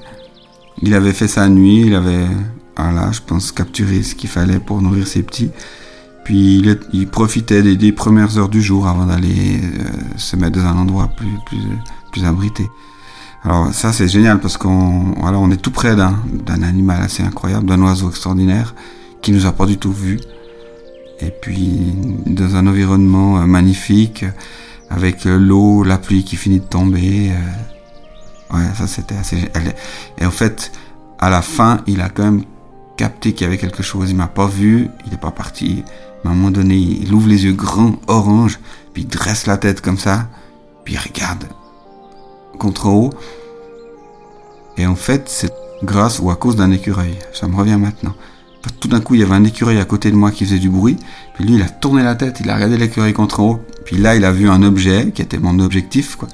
Il 0.84 0.94
avait 0.94 1.14
fait 1.14 1.28
sa 1.28 1.50
nuit, 1.50 1.88
il 1.88 1.96
avait, 1.96 2.28
voilà, 2.78 3.12
je 3.12 3.22
pense, 3.22 3.52
capturé 3.52 4.04
ce 4.04 4.14
qu'il 4.14 4.30
fallait 4.30 4.60
pour 4.60 4.84
nourrir 4.84 5.08
ses 5.08 5.24
petits. 5.24 5.50
Puis 6.26 6.60
il, 6.60 6.80
il 6.94 7.08
profitait 7.08 7.64
des, 7.64 7.92
premières 7.92 8.38
heures 8.38 8.50
du 8.50 8.62
jour 8.62 8.88
avant 8.88 9.08
d'aller 9.08 9.62
euh, 9.64 9.84
se 10.16 10.36
mettre 10.36 10.60
dans 10.60 10.66
un 10.68 10.78
endroit 10.78 11.08
plus, 11.08 11.40
plus, 11.48 11.58
plus 12.12 12.24
abrité. 12.24 12.68
Alors 13.48 13.74
ça 13.74 13.94
c'est 13.94 14.10
génial 14.10 14.42
parce 14.42 14.58
qu'on 14.58 15.14
voilà, 15.22 15.40
on 15.40 15.50
est 15.52 15.62
tout 15.62 15.72
près 15.72 15.96
d'un 15.96 16.64
animal 16.64 17.02
assez 17.02 17.24
incroyable, 17.24 17.66
d'un 17.66 17.82
oiseau 17.82 18.10
extraordinaire 18.10 18.76
qui 19.22 19.32
nous 19.32 19.46
a 19.46 19.54
pas 19.54 19.66
du 19.66 19.78
tout 19.78 19.94
vus 19.94 20.20
et 21.20 21.32
puis 21.32 21.80
dans 22.26 22.56
un 22.56 22.68
environnement 22.68 23.40
euh, 23.40 23.46
magnifique, 23.46 24.26
avec 24.90 25.26
euh, 25.26 25.38
l'eau, 25.38 25.84
la 25.84 25.98
pluie 25.98 26.24
qui 26.24 26.36
finit 26.36 26.60
de 26.60 26.66
tomber. 26.66 27.32
Euh, 27.32 28.56
ouais, 28.58 28.66
ça 28.76 28.88
c'était 28.88 29.16
assez. 29.16 29.50
Et 30.18 30.26
en 30.26 30.32
fait, 30.32 30.72
à 31.20 31.30
la 31.30 31.42
fin, 31.42 31.82
il 31.88 32.02
a 32.02 32.10
quand 32.10 32.24
même 32.24 32.44
capté 32.98 33.34
qu'il 33.34 33.46
y 33.46 33.48
avait 33.48 33.58
quelque 33.58 33.84
chose. 33.84 34.10
Il 34.10 34.16
m'a 34.16 34.28
pas 34.28 34.48
vu, 34.48 34.90
il 35.06 35.14
est 35.14 35.22
pas 35.22 35.32
parti. 35.32 35.84
À 36.26 36.30
un 36.30 36.34
moment 36.34 36.52
donné, 36.52 36.76
il 36.76 37.14
ouvre 37.14 37.30
les 37.30 37.46
yeux 37.46 37.54
grands, 37.54 37.96
orange, 38.08 38.60
puis 38.94 39.04
il 39.04 39.08
dresse 39.08 39.48
la 39.48 39.58
tête 39.58 39.82
comme 39.82 39.98
ça, 39.98 40.28
puis 40.84 40.96
il 40.96 41.00
regarde 41.00 41.46
contre 42.58 42.88
haut. 42.88 43.12
Et 44.78 44.86
en 44.86 44.96
fait, 44.96 45.24
c'est 45.28 45.54
grâce 45.84 46.20
ou 46.20 46.30
à 46.30 46.36
cause 46.36 46.56
d'un 46.56 46.72
écureuil. 46.72 47.16
Ça 47.34 47.48
me 47.48 47.56
revient 47.56 47.78
maintenant. 47.80 48.14
Tout 48.80 48.88
d'un 48.88 49.00
coup, 49.00 49.16
il 49.16 49.22
y 49.22 49.24
avait 49.24 49.36
un 49.36 49.44
écureuil 49.44 49.80
à 49.80 49.86
côté 49.86 50.12
de 50.12 50.16
moi 50.16 50.32
qui 50.32 50.46
faisait 50.46 50.60
du 50.60 50.70
bruit. 50.70 50.98
Puis 51.34 51.46
lui, 51.46 51.56
il 51.56 51.62
a 51.62 51.70
tourné 51.70 52.04
la 52.04 52.16
tête, 52.16 52.40
il 52.42 52.50
a 52.50 52.56
regardé 52.56 52.78
l'écureuil 52.78 53.14
contre 53.14 53.40
haut. 53.40 53.60
Puis 53.86 53.98
là, 53.98 54.16
il 54.16 54.26
a 54.26 54.32
vu 54.32 54.50
un 54.50 54.62
objet 54.64 55.12
qui 55.12 55.22
était 55.22 55.40
mon 55.40 55.60
objectif, 55.60 56.16
quoi, 56.16 56.28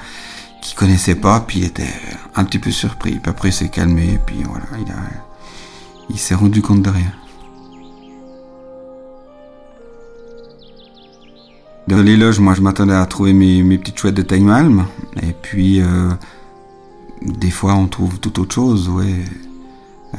qu'il 0.62 0.76
connaissait 0.76 1.16
pas. 1.16 1.42
Puis 1.42 1.60
il 1.60 1.66
était 1.66 1.94
un 2.36 2.44
petit 2.44 2.60
peu 2.60 2.72
surpris. 2.72 3.20
Puis 3.20 3.30
après, 3.30 3.50
il 3.50 3.54
s'est 3.54 3.70
calmé. 3.70 4.20
Puis 4.26 4.38
voilà, 4.44 4.66
il 4.84 4.92
a, 4.92 4.96
il 6.10 6.18
s'est 6.18 6.36
rendu 6.36 6.62
compte 6.62 6.82
de 6.82 6.90
rien. 6.90 7.12
Dans 11.88 12.02
les 12.02 12.16
loges, 12.16 12.40
moi, 12.40 12.54
je 12.54 12.62
m'attendais 12.62 12.94
à 12.94 13.06
trouver 13.06 13.34
mes, 13.34 13.78
petites 13.78 14.00
chouettes 14.00 14.16
de 14.16 14.22
taille 14.22 14.42
malm. 14.42 14.86
Et 15.22 15.23
puis, 15.44 15.82
euh, 15.82 16.10
des 17.22 17.52
fois, 17.52 17.76
on 17.76 17.86
trouve 17.86 18.20
tout 18.20 18.40
autre 18.40 18.56
chose, 18.56 18.90
ouais. 18.90 19.24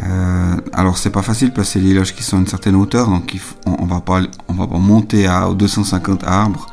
Euh, 0.03 0.57
alors 0.73 0.99
c'est 0.99 1.11
pas 1.11 1.23
facile 1.23 1.53
parce 1.53 1.69
que 1.69 1.73
c'est 1.75 1.81
les 1.81 1.95
loges 1.95 2.15
qui 2.15 2.25
sont 2.25 2.37
à 2.37 2.41
une 2.41 2.49
certaine 2.49 2.75
hauteur, 2.75 3.09
donc 3.09 3.33
on, 3.65 3.87
va 3.87 4.01
pas 4.01 4.23
on 4.49 4.55
va 4.55 4.67
pas 4.67 4.79
monter 4.79 5.29
à 5.29 5.49
aux 5.49 5.55
250 5.55 6.25
arbres. 6.25 6.67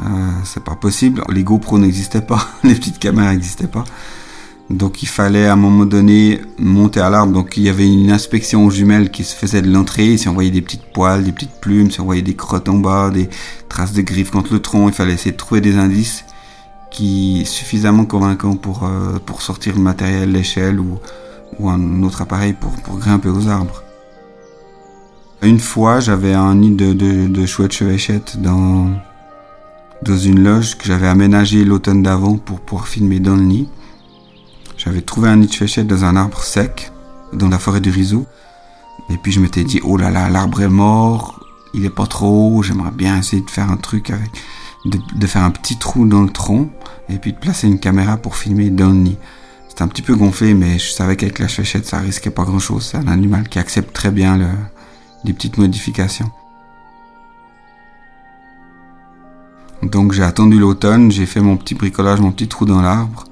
Euh, 0.00 0.04
c'est 0.44 0.62
pas 0.62 0.76
possible. 0.76 1.22
Les 1.28 1.42
GoPro 1.42 1.78
n'existaient 1.78 2.20
pas, 2.20 2.48
les 2.64 2.74
petites 2.74 2.98
caméras 2.98 3.32
n'existaient 3.32 3.66
pas. 3.66 3.84
Donc 4.70 5.02
il 5.02 5.08
fallait 5.08 5.46
à 5.46 5.54
un 5.54 5.56
moment 5.56 5.84
donné 5.84 6.40
monter 6.58 7.00
à 7.00 7.10
l'arbre. 7.10 7.32
Donc 7.32 7.56
il 7.56 7.64
y 7.64 7.68
avait 7.68 7.88
une 7.88 8.12
inspection 8.12 8.64
aux 8.64 8.70
jumelles 8.70 9.10
qui 9.10 9.24
se 9.24 9.34
faisait 9.34 9.62
de 9.62 9.70
l'entrée. 9.70 10.16
Si 10.16 10.28
on 10.28 10.32
voyait 10.32 10.52
des 10.52 10.62
petites 10.62 10.92
poils, 10.94 11.24
des 11.24 11.32
petites 11.32 11.60
plumes, 11.60 11.90
si 11.90 12.00
on 12.00 12.04
voyait 12.04 12.22
des 12.22 12.36
crottes 12.36 12.68
en 12.68 12.78
bas, 12.78 13.10
des 13.10 13.28
traces 13.68 13.92
de 13.92 14.02
griffes 14.02 14.30
contre 14.30 14.52
le 14.52 14.60
tronc, 14.60 14.88
il 14.88 14.94
fallait 14.94 15.14
essayer 15.14 15.32
de 15.32 15.36
trouver 15.36 15.60
des 15.60 15.76
indices 15.76 16.24
qui 16.90 17.44
suffisamment 17.46 18.04
convaincants 18.04 18.56
pour 18.56 18.84
euh, 18.84 19.18
pour 19.24 19.42
sortir 19.42 19.74
le 19.76 19.82
matériel, 19.82 20.32
l'échelle 20.32 20.80
ou 20.80 20.98
ou 21.58 21.68
un 21.68 22.02
autre 22.02 22.22
appareil 22.22 22.52
pour, 22.52 22.72
pour 22.82 22.98
grimper 22.98 23.28
aux 23.28 23.48
arbres. 23.48 23.82
Une 25.42 25.58
fois, 25.58 26.00
j'avais 26.00 26.34
un 26.34 26.54
nid 26.54 26.76
de, 26.76 26.92
de, 26.92 27.26
de 27.26 27.46
chouettes 27.46 28.40
dans, 28.40 28.90
dans 30.02 30.18
une 30.18 30.42
loge 30.42 30.76
que 30.76 30.84
j'avais 30.84 31.08
aménagé 31.08 31.64
l'automne 31.64 32.02
d'avant 32.02 32.36
pour 32.36 32.60
pouvoir 32.60 32.88
filmer 32.88 33.20
dans 33.20 33.36
le 33.36 33.42
nid. 33.42 33.68
J'avais 34.76 35.00
trouvé 35.00 35.28
un 35.28 35.36
nid 35.36 35.46
de 35.46 35.52
chevêchettes 35.52 35.86
dans 35.86 36.04
un 36.04 36.14
arbre 36.16 36.42
sec, 36.42 36.92
dans 37.32 37.48
la 37.48 37.58
forêt 37.58 37.80
du 37.80 37.90
Riseau. 37.90 38.26
Et 39.10 39.16
puis 39.16 39.32
je 39.32 39.40
m'étais 39.40 39.64
dit, 39.64 39.80
oh 39.82 39.96
là 39.96 40.10
là, 40.10 40.28
l'arbre 40.28 40.60
est 40.60 40.68
mort, 40.68 41.40
il 41.74 41.84
est 41.84 41.90
pas 41.90 42.06
trop 42.06 42.58
haut, 42.58 42.62
j'aimerais 42.62 42.92
bien 42.92 43.18
essayer 43.18 43.42
de 43.42 43.50
faire 43.50 43.70
un 43.70 43.76
truc 43.76 44.10
avec, 44.10 44.30
de, 44.84 44.98
de, 45.14 45.26
faire 45.26 45.42
un 45.42 45.50
petit 45.50 45.76
trou 45.76 46.06
dans 46.06 46.22
le 46.22 46.30
tronc, 46.30 46.70
et 47.08 47.18
puis 47.18 47.32
de 47.32 47.38
placer 47.38 47.66
une 47.66 47.78
caméra 47.78 48.16
pour 48.16 48.36
filmer 48.36 48.70
dans 48.70 48.88
le 48.88 48.94
nid. 48.94 49.18
C'était 49.68 49.82
un 49.82 49.88
petit 49.88 50.02
peu 50.02 50.14
gonflé, 50.14 50.54
mais 50.54 50.78
je 50.78 50.90
savais 50.90 51.16
qu'avec 51.16 51.38
la 51.38 51.48
chouchette, 51.48 51.86
ça 51.86 51.98
risquait 51.98 52.30
pas 52.30 52.44
grand 52.44 52.58
chose. 52.58 52.88
C'est 52.90 52.96
un 52.96 53.08
animal 53.08 53.48
qui 53.48 53.58
accepte 53.58 53.92
très 53.92 54.10
bien 54.10 54.36
le, 54.36 54.48
les 55.24 55.32
petites 55.32 55.58
modifications. 55.58 56.30
Donc 59.82 60.12
j'ai 60.12 60.22
attendu 60.22 60.58
l'automne, 60.58 61.10
j'ai 61.10 61.26
fait 61.26 61.40
mon 61.40 61.56
petit 61.56 61.74
bricolage, 61.74 62.20
mon 62.20 62.32
petit 62.32 62.48
trou 62.48 62.66
dans 62.66 62.82
l'arbre. 62.82 63.24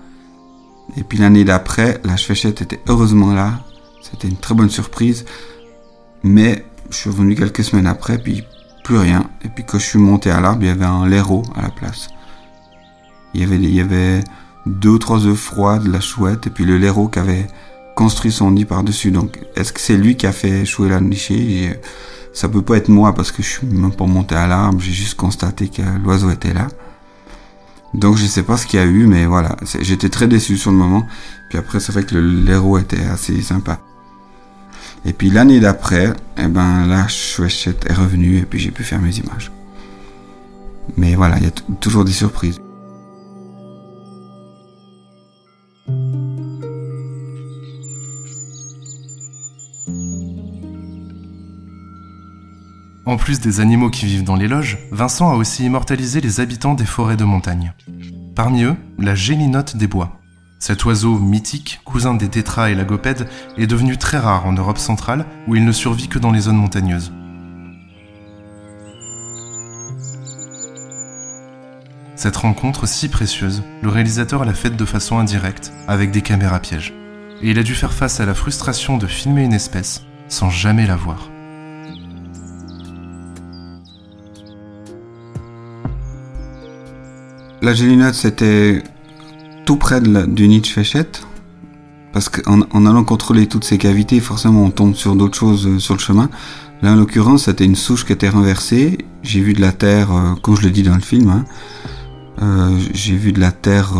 Et 0.96 1.02
puis 1.02 1.18
l'année 1.18 1.44
d'après, 1.44 2.00
la 2.04 2.16
chouchette 2.16 2.62
était 2.62 2.80
heureusement 2.88 3.34
là. 3.34 3.60
C'était 4.02 4.28
une 4.28 4.36
très 4.36 4.54
bonne 4.54 4.70
surprise. 4.70 5.24
Mais 6.22 6.64
je 6.90 6.96
suis 6.96 7.10
revenu 7.10 7.34
quelques 7.34 7.62
semaines 7.62 7.86
après, 7.86 8.18
puis 8.18 8.44
rien. 8.96 9.28
Et 9.44 9.48
puis 9.48 9.64
quand 9.64 9.78
je 9.78 9.84
suis 9.84 9.98
monté 9.98 10.30
à 10.30 10.40
l'arbre, 10.40 10.62
il 10.62 10.68
y 10.68 10.70
avait 10.70 10.84
un 10.84 11.06
laireau 11.06 11.42
à 11.54 11.62
la 11.62 11.70
place. 11.70 12.08
Il 13.34 13.40
y 13.40 13.44
avait, 13.44 13.56
il 13.56 13.74
y 13.74 13.80
avait 13.80 14.22
deux 14.66 14.90
ou 14.90 14.98
trois 14.98 15.26
œufs 15.26 15.38
froids 15.38 15.78
de 15.78 15.90
la 15.90 16.00
chouette 16.00 16.46
et 16.46 16.50
puis 16.50 16.64
le 16.64 16.78
laireau 16.78 17.08
qui 17.08 17.18
avait 17.18 17.46
construit 17.94 18.30
son 18.32 18.52
nid 18.52 18.64
par-dessus. 18.64 19.10
Donc, 19.10 19.38
est-ce 19.56 19.72
que 19.72 19.80
c'est 19.80 19.96
lui 19.96 20.16
qui 20.16 20.26
a 20.26 20.32
fait 20.32 20.60
échouer 20.62 20.88
la 20.88 21.00
nichée? 21.00 21.78
Ça 22.32 22.48
peut 22.48 22.62
pas 22.62 22.76
être 22.76 22.88
moi 22.88 23.14
parce 23.14 23.32
que 23.32 23.42
je 23.42 23.48
suis 23.48 23.66
même 23.66 23.92
pas 23.92 24.06
monté 24.06 24.34
à 24.34 24.46
l'arbre, 24.46 24.80
j'ai 24.80 24.92
juste 24.92 25.16
constaté 25.16 25.68
que 25.68 25.82
l'oiseau 26.04 26.30
était 26.30 26.54
là. 26.54 26.68
Donc, 27.94 28.16
je 28.16 28.26
sais 28.26 28.42
pas 28.42 28.56
ce 28.56 28.66
qu'il 28.66 28.78
y 28.78 28.82
a 28.82 28.86
eu, 28.86 29.06
mais 29.06 29.26
voilà, 29.26 29.56
j'étais 29.80 30.10
très 30.10 30.28
déçu 30.28 30.56
sur 30.56 30.70
le 30.70 30.76
moment. 30.76 31.06
Puis 31.48 31.58
après, 31.58 31.80
c'est 31.80 31.92
vrai 31.92 32.04
que 32.04 32.14
le 32.14 32.20
laireau 32.20 32.78
était 32.78 33.04
assez 33.04 33.40
sympa. 33.42 33.80
Et 35.04 35.12
puis 35.12 35.30
l'année 35.30 35.60
d'après, 35.60 36.12
eh 36.36 36.48
ben, 36.48 36.86
la 36.86 37.08
chouette 37.08 37.86
est 37.88 37.94
revenue 37.94 38.38
et 38.38 38.42
puis 38.42 38.58
j'ai 38.58 38.70
pu 38.70 38.82
faire 38.82 39.00
mes 39.00 39.16
images. 39.16 39.50
Mais 40.96 41.14
voilà, 41.14 41.38
il 41.38 41.44
y 41.44 41.46
a 41.46 41.52
toujours 41.80 42.04
des 42.04 42.12
surprises. 42.12 42.60
En 53.06 53.16
plus 53.16 53.40
des 53.40 53.60
animaux 53.60 53.88
qui 53.88 54.04
vivent 54.04 54.24
dans 54.24 54.36
les 54.36 54.48
loges, 54.48 54.76
Vincent 54.90 55.30
a 55.30 55.34
aussi 55.34 55.64
immortalisé 55.64 56.20
les 56.20 56.40
habitants 56.40 56.74
des 56.74 56.84
forêts 56.84 57.16
de 57.16 57.24
montagne. 57.24 57.72
Parmi 58.34 58.64
eux, 58.64 58.76
la 58.98 59.14
gélinote 59.14 59.78
des 59.78 59.86
bois. 59.86 60.17
Cet 60.58 60.84
oiseau 60.84 61.18
mythique, 61.18 61.80
cousin 61.84 62.14
des 62.14 62.28
tétras 62.28 62.70
et 62.70 62.74
lagopèdes, 62.74 63.28
est 63.56 63.68
devenu 63.68 63.96
très 63.96 64.18
rare 64.18 64.44
en 64.44 64.52
Europe 64.52 64.78
centrale 64.78 65.24
où 65.46 65.54
il 65.54 65.64
ne 65.64 65.70
survit 65.70 66.08
que 66.08 66.18
dans 66.18 66.32
les 66.32 66.40
zones 66.40 66.56
montagneuses. 66.56 67.12
Cette 72.16 72.36
rencontre 72.36 72.88
si 72.88 73.08
précieuse, 73.08 73.62
le 73.80 73.88
réalisateur 73.88 74.44
l'a 74.44 74.52
faite 74.52 74.76
de 74.76 74.84
façon 74.84 75.20
indirecte, 75.20 75.72
avec 75.86 76.10
des 76.10 76.22
caméras 76.22 76.58
pièges. 76.58 76.92
Et 77.40 77.50
il 77.52 77.58
a 77.60 77.62
dû 77.62 77.76
faire 77.76 77.92
face 77.92 78.18
à 78.18 78.26
la 78.26 78.34
frustration 78.34 78.98
de 78.98 79.06
filmer 79.06 79.44
une 79.44 79.52
espèce 79.52 80.02
sans 80.26 80.50
jamais 80.50 80.86
la 80.86 80.96
voir. 80.96 81.30
La 87.62 87.74
gélinote, 87.74 88.14
c'était 88.14 88.82
tout 89.68 89.76
près 89.76 90.00
de 90.00 90.24
du 90.24 90.48
nid 90.48 90.62
de. 90.62 91.04
Parce 92.14 92.30
qu'en 92.30 92.62
en 92.72 92.86
allant 92.86 93.04
contrôler 93.04 93.46
toutes 93.46 93.64
ces 93.64 93.76
cavités, 93.76 94.18
forcément, 94.18 94.64
on 94.64 94.70
tombe 94.70 94.94
sur 94.94 95.14
d'autres 95.14 95.36
choses 95.36 95.66
euh, 95.66 95.78
sur 95.78 95.92
le 95.92 96.00
chemin. 96.00 96.30
Là, 96.80 96.92
en 96.92 96.96
l'occurrence, 96.96 97.44
c'était 97.44 97.66
une 97.66 97.76
souche 97.76 98.06
qui 98.06 98.14
était 98.14 98.30
renversée. 98.30 98.96
J'ai 99.22 99.42
vu 99.42 99.52
de 99.52 99.60
la 99.60 99.72
terre, 99.72 100.10
euh, 100.10 100.34
comme 100.40 100.56
je 100.56 100.62
le 100.62 100.70
dis 100.70 100.82
dans 100.82 100.94
le 100.94 101.02
film, 101.02 101.28
hein, 101.28 101.44
euh, 102.40 102.78
j'ai 102.94 103.14
vu 103.14 103.32
de 103.32 103.40
la 103.40 103.52
terre 103.52 103.90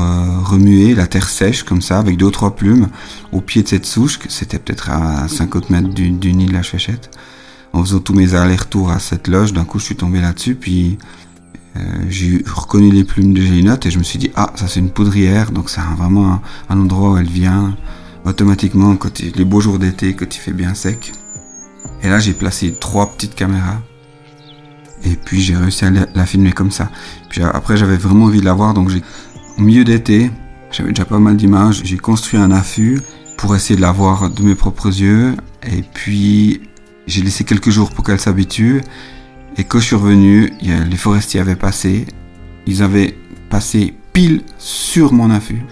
remuée, 0.43 0.95
la 0.95 1.07
terre 1.07 1.29
sèche 1.29 1.65
comme 1.65 1.83
ça, 1.83 1.99
avec 1.99 2.17
deux 2.17 2.27
ou 2.27 2.31
trois 2.31 2.57
plumes, 2.57 2.89
au 3.33 3.43
pied 3.43 3.63
de 3.63 3.69
cette 3.69 3.85
souche, 3.85 4.19
c'était 4.31 4.59
peut-être 4.59 4.89
à 4.89 5.29
50 5.29 5.69
mètres 5.69 5.89
du, 5.89 6.33
nid 6.33 6.47
de 6.47 6.53
la 6.55 6.63
Féchette. 6.63 7.11
En 7.75 7.85
faisant 7.85 7.99
tous 7.99 8.15
mes 8.15 8.35
allers-retours 8.35 8.91
à 8.91 9.01
cette 9.01 9.29
loge, 9.29 9.53
d'un 9.53 9.65
coup 9.65 9.79
je 9.79 9.85
suis 9.85 9.97
tombé 9.97 10.23
là-dessus, 10.23 10.55
puis 10.55 10.97
euh, 11.77 11.81
j'ai 12.09 12.43
reconnu 12.47 12.91
les 12.91 13.05
plumes 13.05 13.35
de 13.35 13.41
Gélinote 13.41 13.87
et 13.87 13.91
je 13.91 13.99
me 13.99 14.03
suis 14.03 14.19
dit 14.19 14.31
ah 14.35 14.53
ça 14.57 14.67
c'est 14.69 14.81
une 14.81 14.91
poudrière. 14.91 15.51
Donc 15.51 15.71
c'est 15.71 15.81
vraiment 15.97 16.41
un, 16.69 16.81
endroit 16.81 17.13
où 17.13 17.17
elle 17.19 17.29
vient 17.29 17.77
automatiquement 18.25 18.97
quand 18.97 19.21
les 19.21 19.45
beaux 19.45 19.61
jours 19.61 19.79
d'été 19.79 20.15
quand 20.15 20.35
il 20.35 20.39
fait 20.39 20.53
bien 20.53 20.75
sec. 20.75 21.13
Et 22.03 22.09
là 22.09 22.19
j'ai 22.19 22.33
placé 22.33 22.73
trois 22.73 23.13
petites 23.13 23.35
caméras. 23.35 23.81
Et 25.05 25.15
puis 25.15 25.41
j'ai 25.41 25.57
réussi 25.57 25.85
à 25.85 25.91
la, 25.91 26.27
filmer 26.27 26.53
comme 26.53 26.71
ça. 26.71 26.91
Puis 27.29 27.43
après 27.43 27.77
j'avais 27.77 27.97
vraiment 27.97 28.27
envie 28.27 28.41
de 28.41 28.45
la 28.45 28.55
voir. 28.55 28.75
Donc 28.75 28.89
j'ai 28.89 29.03
au 29.59 29.63
milieu 29.63 29.85
d'été 29.85 30.31
j'avais 30.71 30.91
déjà 30.91 31.05
pas 31.05 31.19
mal 31.19 31.37
d'images. 31.37 31.83
J'ai 31.85 31.97
construit 31.97 32.39
un 32.39 32.51
affût 32.51 33.01
pour 33.37 33.55
essayer 33.55 33.77
de 33.77 33.81
la 33.81 33.93
voir 33.93 34.31
de 34.31 34.43
mes 34.43 34.55
propres 34.55 34.89
yeux. 34.89 35.35
Et 35.67 35.83
puis 35.83 36.63
j'ai 37.07 37.23
laissé 37.23 37.45
quelques 37.45 37.71
jours 37.71 37.91
pour 37.91 38.05
qu'elle 38.05 38.21
s'habitue 38.21 38.83
et 39.59 39.65
quand 39.65 39.81
je 39.81 39.87
suis 39.87 39.97
revenu, 39.97 40.53
les 40.63 40.97
forestiers 40.97 41.41
avaient 41.41 41.57
passé. 41.57 42.07
Ils 42.67 42.83
avaient 42.83 43.17
passé 43.51 43.95
pile 44.13 44.43
sur 44.57 45.13
mon 45.13 45.31
affût, 45.31 45.63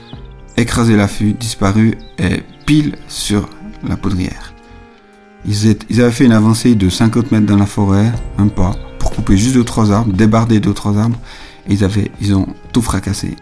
écrasé 0.56 0.96
l'affût, 0.96 1.34
disparu 1.34 1.94
et 2.18 2.42
pile 2.66 2.96
sur 3.06 3.48
la 3.86 3.96
poudrière. 3.96 4.52
Ils, 5.46 6.00
avaient 6.00 6.10
fait 6.10 6.24
une 6.24 6.32
avancée 6.32 6.74
de 6.74 6.88
50 6.88 7.30
mètres 7.30 7.46
dans 7.46 7.56
la 7.56 7.66
forêt, 7.66 8.12
même 8.38 8.50
pas, 8.50 8.74
pour 8.98 9.12
couper 9.12 9.36
juste 9.36 9.54
deux 9.54 9.62
trois 9.62 9.92
arbres, 9.92 10.12
débarder 10.12 10.58
deux 10.58 10.74
trois 10.74 10.98
arbres, 10.98 11.18
ils 11.68 11.84
avaient, 11.84 12.10
ils 12.20 12.34
ont 12.34 12.48
tout 12.72 12.82
fracassé. 12.82 13.36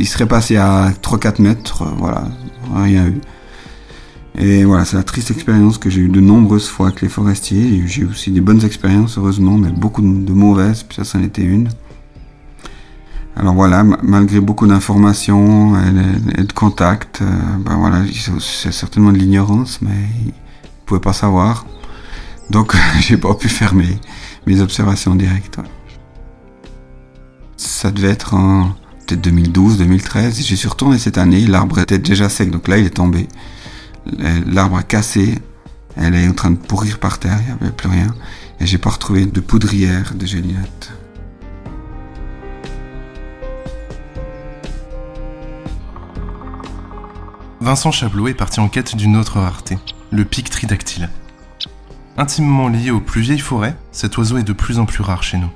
Ils 0.00 0.08
seraient 0.08 0.26
passés 0.26 0.56
à 0.56 0.90
3-4 1.02 1.40
mètres, 1.42 1.84
voilà, 1.96 2.24
rien 2.74 3.06
eu. 3.06 3.20
Et 4.40 4.64
voilà, 4.64 4.84
c'est 4.84 4.96
la 4.96 5.02
triste 5.02 5.32
expérience 5.32 5.78
que 5.78 5.90
j'ai 5.90 6.00
eue 6.02 6.08
de 6.08 6.20
nombreuses 6.20 6.68
fois 6.68 6.86
avec 6.86 7.02
les 7.02 7.08
forestiers. 7.08 7.82
J'ai 7.86 8.02
eu 8.02 8.06
aussi 8.06 8.30
des 8.30 8.40
bonnes 8.40 8.64
expériences, 8.64 9.18
heureusement, 9.18 9.58
mais 9.58 9.70
beaucoup 9.70 10.00
de 10.00 10.32
mauvaises, 10.32 10.84
puis 10.84 10.94
ça, 10.94 11.04
c'en 11.04 11.20
était 11.24 11.42
une. 11.42 11.68
Alors 13.34 13.54
voilà, 13.54 13.82
malgré 13.82 14.40
beaucoup 14.40 14.68
d'informations 14.68 15.74
et, 16.36 16.42
de 16.44 16.52
contacts, 16.52 17.20
euh, 17.22 17.26
ben 17.60 17.76
voilà, 17.76 18.02
c'est 18.40 18.72
certainement 18.72 19.12
de 19.12 19.18
l'ignorance, 19.18 19.80
mais 19.80 19.90
ils 20.22 20.26
ne 20.26 20.32
pouvaient 20.86 21.00
pas 21.00 21.12
savoir. 21.12 21.66
Donc 22.50 22.74
j'ai 23.00 23.16
pas 23.16 23.34
pu 23.34 23.48
faire 23.48 23.74
mes, 23.74 23.98
mes 24.46 24.60
observations 24.60 25.16
directes. 25.16 25.58
Ça 27.56 27.90
devait 27.90 28.10
être 28.10 28.34
en 28.34 28.70
peut-être 29.06 29.20
2012, 29.20 29.78
2013. 29.78 30.40
J'y 30.42 30.56
suis 30.56 30.68
retourné 30.68 30.98
cette 30.98 31.18
année, 31.18 31.46
l'arbre 31.46 31.78
était 31.78 31.98
déjà 31.98 32.28
sec, 32.28 32.50
donc 32.50 32.68
là 32.68 32.78
il 32.78 32.86
est 32.86 32.90
tombé 32.90 33.28
l'arbre 34.46 34.76
a 34.76 34.82
cassé, 34.82 35.38
elle 35.96 36.14
est 36.14 36.28
en 36.28 36.34
train 36.34 36.50
de 36.50 36.56
pourrir 36.56 36.98
par 36.98 37.18
terre, 37.18 37.38
il 37.40 37.46
n'y 37.46 37.52
avait 37.52 37.72
plus 37.72 37.88
rien, 37.88 38.14
et 38.60 38.66
j'ai 38.66 38.78
pas 38.78 38.90
retrouvé 38.90 39.26
de 39.26 39.40
poudrière 39.40 40.14
de 40.14 40.26
géliette. 40.26 40.92
Vincent 47.60 47.90
Chablot 47.90 48.28
est 48.28 48.34
parti 48.34 48.60
en 48.60 48.68
quête 48.68 48.96
d'une 48.96 49.16
autre 49.16 49.40
rareté, 49.40 49.78
le 50.10 50.24
pic 50.24 50.48
tridactyle. 50.48 51.10
Intimement 52.16 52.68
lié 52.68 52.90
aux 52.90 53.00
plus 53.00 53.20
vieilles 53.20 53.38
forêts, 53.38 53.76
cet 53.92 54.16
oiseau 54.16 54.38
est 54.38 54.42
de 54.42 54.52
plus 54.52 54.78
en 54.78 54.86
plus 54.86 55.02
rare 55.02 55.22
chez 55.22 55.38
nous. 55.38 55.50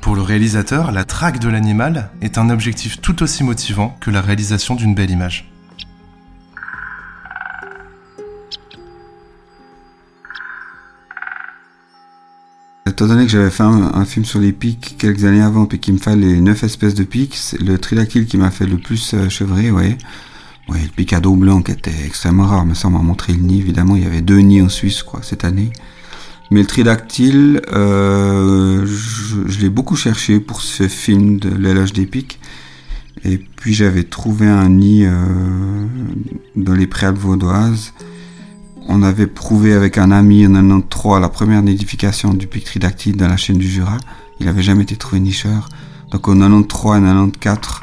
Pour 0.00 0.14
le 0.14 0.22
réalisateur, 0.22 0.92
la 0.92 1.04
traque 1.04 1.38
de 1.38 1.48
l'animal 1.48 2.10
est 2.20 2.38
un 2.38 2.50
objectif 2.50 3.00
tout 3.00 3.22
aussi 3.22 3.42
motivant 3.42 3.96
que 4.00 4.10
la 4.10 4.20
réalisation 4.20 4.74
d'une 4.74 4.94
belle 4.94 5.10
image. 5.10 5.50
Étant 12.96 13.08
donné 13.08 13.26
que 13.26 13.30
j'avais 13.30 13.50
fait 13.50 13.62
un, 13.62 14.06
film 14.06 14.24
sur 14.24 14.40
les 14.40 14.52
pics 14.52 14.96
quelques 14.96 15.26
années 15.26 15.42
avant, 15.42 15.66
puis 15.66 15.78
qu'il 15.78 15.92
me 15.92 15.98
fallait 15.98 16.40
neuf 16.40 16.64
espèces 16.64 16.94
de 16.94 17.04
pics, 17.04 17.36
le 17.60 17.76
tridactyle 17.76 18.24
qui 18.24 18.38
m'a 18.38 18.50
fait 18.50 18.64
le 18.64 18.78
plus 18.78 19.12
euh, 19.12 19.28
chevrer, 19.28 19.70
ouais. 19.70 19.98
Ouais, 20.70 20.78
le 20.82 20.88
pic 20.88 21.12
à 21.12 21.20
dos 21.20 21.36
blanc 21.36 21.60
qui 21.60 21.72
était 21.72 21.92
extrêmement 22.06 22.46
rare, 22.46 22.64
mais 22.64 22.74
ça 22.74 22.88
m'a 22.88 23.00
montré 23.00 23.34
le 23.34 23.40
nid, 23.40 23.60
évidemment, 23.60 23.96
il 23.96 24.02
y 24.02 24.06
avait 24.06 24.22
deux 24.22 24.38
nids 24.38 24.62
en 24.62 24.70
Suisse, 24.70 25.02
quoi, 25.02 25.20
cette 25.22 25.44
année. 25.44 25.72
Mais 26.50 26.60
le 26.60 26.66
tridactyle, 26.66 27.60
euh, 27.74 28.86
je, 28.86 29.60
l'ai 29.60 29.68
beaucoup 29.68 29.96
cherché 29.96 30.40
pour 30.40 30.62
ce 30.62 30.88
film 30.88 31.38
de 31.38 31.50
l'éloge 31.50 31.92
des 31.92 32.06
pics. 32.06 32.40
Et 33.26 33.36
puis 33.36 33.74
j'avais 33.74 34.04
trouvé 34.04 34.46
un 34.46 34.70
nid 34.70 35.04
euh, 35.04 35.84
dans 36.56 36.74
les 36.74 36.86
préalpes 36.86 37.18
vaudoises 37.18 37.92
on 38.88 39.02
avait 39.02 39.26
prouvé 39.26 39.72
avec 39.72 39.98
un 39.98 40.10
ami 40.10 40.46
en 40.46 40.52
93 40.52 41.20
la 41.20 41.28
première 41.28 41.62
nidification 41.62 42.32
du 42.32 42.46
pic 42.46 42.64
tridactyle 42.64 43.16
dans 43.16 43.28
la 43.28 43.36
chaîne 43.36 43.58
du 43.58 43.68
Jura. 43.68 43.98
Il 44.40 44.46
n'avait 44.46 44.62
jamais 44.62 44.82
été 44.82 44.96
trouvé 44.96 45.20
nicheur. 45.20 45.68
Donc 46.10 46.28
en 46.28 46.36
93 46.36 46.98
et 46.98 47.02
94, 47.02 47.82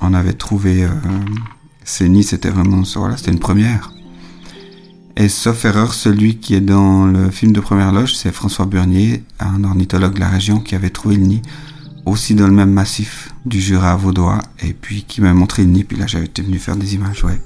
on 0.00 0.14
avait 0.14 0.32
trouvé 0.32 0.84
euh, 0.84 0.88
ces 1.84 2.08
nids, 2.08 2.24
c'était 2.24 2.50
vraiment 2.50 2.82
voilà, 2.96 3.16
c'était 3.16 3.32
une 3.32 3.38
première. 3.38 3.92
Et 5.16 5.28
sauf 5.28 5.64
erreur, 5.64 5.92
celui 5.92 6.38
qui 6.38 6.54
est 6.54 6.60
dans 6.60 7.06
le 7.06 7.30
film 7.30 7.52
de 7.52 7.60
première 7.60 7.92
loge, 7.92 8.14
c'est 8.14 8.32
François 8.32 8.66
Burnier, 8.66 9.24
un 9.38 9.64
ornithologue 9.64 10.14
de 10.14 10.20
la 10.20 10.28
région 10.28 10.60
qui 10.60 10.74
avait 10.74 10.90
trouvé 10.90 11.16
le 11.16 11.24
nid 11.24 11.42
aussi 12.06 12.34
dans 12.34 12.46
le 12.46 12.52
même 12.52 12.72
massif 12.72 13.30
du 13.44 13.60
Jura 13.60 13.96
vaudois 13.96 14.40
et 14.62 14.72
puis 14.72 15.04
qui 15.04 15.20
m'a 15.20 15.34
montré 15.34 15.64
le 15.64 15.70
nid. 15.70 15.84
Puis 15.84 15.96
là, 15.96 16.06
j'avais 16.06 16.26
été 16.26 16.42
venu 16.42 16.58
faire 16.58 16.76
des 16.76 16.94
images, 16.94 17.24
ouais. 17.24 17.40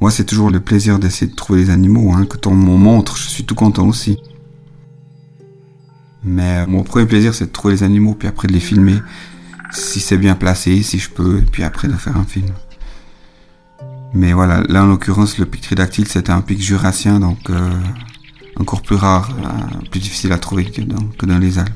Moi, 0.00 0.10
c'est 0.10 0.24
toujours 0.24 0.50
le 0.50 0.60
plaisir 0.60 0.98
d'essayer 0.98 1.30
de 1.30 1.36
trouver 1.36 1.60
les 1.60 1.70
animaux. 1.70 2.12
Hein. 2.12 2.26
Quand 2.28 2.46
on 2.46 2.54
m'en 2.54 2.76
montre, 2.76 3.16
je 3.16 3.28
suis 3.28 3.44
tout 3.44 3.56
content 3.56 3.86
aussi. 3.86 4.18
Mais 6.22 6.58
euh, 6.58 6.66
mon 6.66 6.82
premier 6.82 7.06
plaisir, 7.06 7.34
c'est 7.34 7.46
de 7.46 7.52
trouver 7.52 7.74
les 7.74 7.82
animaux, 7.82 8.14
puis 8.14 8.28
après 8.28 8.48
de 8.48 8.52
les 8.52 8.60
filmer, 8.60 8.98
si 9.72 10.00
c'est 10.00 10.18
bien 10.18 10.34
placé, 10.34 10.82
si 10.82 10.98
je 10.98 11.10
peux, 11.10 11.38
et 11.38 11.42
puis 11.42 11.62
après 11.62 11.88
de 11.88 11.94
faire 11.94 12.16
un 12.16 12.24
film. 12.24 12.52
Mais 14.14 14.32
voilà, 14.32 14.62
là 14.68 14.84
en 14.84 14.86
l'occurrence, 14.86 15.38
le 15.38 15.46
pic 15.46 15.62
tridactyle, 15.62 16.08
c'était 16.08 16.30
un 16.30 16.40
pic 16.40 16.60
jurassien, 16.60 17.20
donc 17.20 17.50
euh, 17.50 17.70
encore 18.56 18.82
plus 18.82 18.96
rare, 18.96 19.30
euh, 19.38 19.88
plus 19.90 20.00
difficile 20.00 20.32
à 20.32 20.38
trouver 20.38 20.64
que 20.64 21.26
dans 21.26 21.38
les 21.38 21.58
Alpes. 21.58 21.72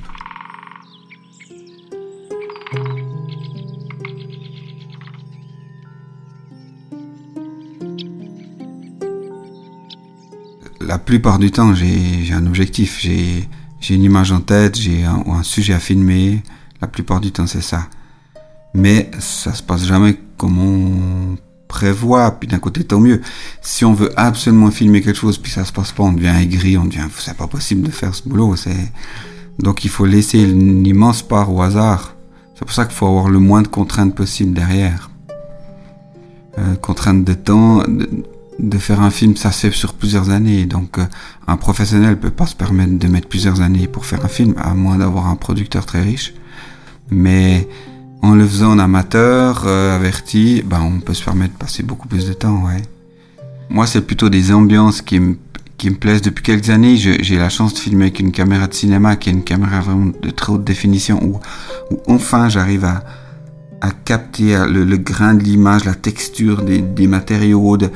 La 10.86 10.98
plupart 10.98 11.38
du 11.38 11.50
temps, 11.50 11.74
j'ai 11.74 12.32
un 12.32 12.46
objectif, 12.46 12.98
j'ai 13.00 13.48
une 13.94 14.02
image 14.02 14.32
en 14.32 14.40
tête, 14.40 14.76
j'ai 14.78 15.04
un, 15.04 15.42
sujet 15.42 15.74
à 15.74 15.78
filmer. 15.78 16.42
La 16.80 16.88
plupart 16.88 17.20
du 17.20 17.30
temps, 17.30 17.46
c'est 17.46 17.62
ça. 17.62 17.86
Mais 18.74 19.10
ça 19.18 19.54
se 19.54 19.62
passe 19.62 19.84
jamais 19.84 20.18
comme 20.36 20.58
on 20.58 21.36
prévoit, 21.68 22.32
puis 22.32 22.48
d'un 22.48 22.58
côté 22.58 22.84
tant 22.84 23.00
mieux. 23.00 23.20
Si 23.60 23.84
on 23.84 23.94
veut 23.94 24.10
absolument 24.16 24.70
filmer 24.70 25.00
quelque 25.00 25.18
chose, 25.18 25.38
puis 25.38 25.50
ça 25.50 25.64
se 25.64 25.72
passe 25.72 25.92
pas, 25.92 26.02
on 26.02 26.12
devient 26.12 26.34
aigri, 26.40 26.76
on 26.76 26.84
devient, 26.84 27.06
c'est 27.16 27.36
pas 27.36 27.46
possible 27.46 27.82
de 27.82 27.90
faire 27.90 28.14
ce 28.14 28.28
boulot. 28.28 28.54
Donc 29.58 29.84
il 29.84 29.90
faut 29.90 30.06
laisser 30.06 30.42
une 30.42 30.86
immense 30.86 31.22
part 31.22 31.52
au 31.52 31.62
hasard. 31.62 32.16
C'est 32.54 32.64
pour 32.64 32.72
ça 32.72 32.84
qu'il 32.84 32.94
faut 32.94 33.06
avoir 33.06 33.28
le 33.28 33.38
moins 33.38 33.62
de 33.62 33.68
contraintes 33.68 34.14
possible 34.14 34.52
derrière. 34.52 35.10
Euh, 36.58 36.74
contraintes 36.76 37.24
de 37.24 37.32
temps, 37.32 37.82
faire 38.78 39.00
un 39.00 39.10
film, 39.10 39.36
ça 39.36 39.50
fait 39.50 39.70
sur 39.70 39.94
plusieurs 39.94 40.30
années. 40.30 40.66
Donc 40.66 40.98
euh, 40.98 41.04
un 41.46 41.56
professionnel 41.56 42.18
peut 42.18 42.30
pas 42.30 42.46
se 42.46 42.54
permettre 42.54 42.98
de 42.98 43.08
mettre 43.08 43.28
plusieurs 43.28 43.60
années 43.60 43.86
pour 43.86 44.06
faire 44.06 44.24
un 44.24 44.28
film, 44.28 44.54
à 44.58 44.74
moins 44.74 44.98
d'avoir 44.98 45.28
un 45.28 45.36
producteur 45.36 45.86
très 45.86 46.02
riche. 46.02 46.34
Mais 47.10 47.68
en 48.22 48.34
le 48.34 48.46
faisant 48.46 48.72
en 48.72 48.78
amateur, 48.78 49.64
euh, 49.66 49.96
averti, 49.96 50.62
ben 50.64 50.80
on 50.80 51.00
peut 51.00 51.14
se 51.14 51.24
permettre 51.24 51.54
de 51.54 51.58
passer 51.58 51.82
beaucoup 51.82 52.08
plus 52.08 52.26
de 52.26 52.32
temps, 52.32 52.64
ouais. 52.66 52.82
Moi, 53.68 53.86
c'est 53.86 54.02
plutôt 54.02 54.28
des 54.28 54.52
ambiances 54.52 55.02
qui 55.02 55.18
me 55.18 55.36
qui 55.78 55.90
me 55.90 55.96
plaisent 55.96 56.22
depuis 56.22 56.44
quelques 56.44 56.70
années. 56.70 56.96
J'ai 56.96 57.36
la 57.36 57.48
chance 57.48 57.74
de 57.74 57.78
filmer 57.78 58.04
avec 58.04 58.20
une 58.20 58.30
caméra 58.30 58.68
de 58.68 58.74
cinéma 58.74 59.16
qui 59.16 59.30
est 59.30 59.32
une 59.32 59.42
caméra 59.42 59.80
vraiment 59.80 60.12
de 60.22 60.30
très 60.30 60.52
haute 60.52 60.62
définition 60.62 61.20
où, 61.24 61.40
où 61.90 61.98
enfin 62.06 62.48
j'arrive 62.48 62.84
à, 62.84 63.02
à 63.80 63.90
capter 63.90 64.56
le, 64.68 64.84
le 64.84 64.96
grain 64.96 65.34
de 65.34 65.42
l'image, 65.42 65.84
la 65.84 65.94
texture 65.94 66.62
des, 66.62 66.78
des 66.82 67.08
matériaux, 67.08 67.76
de, 67.76 67.90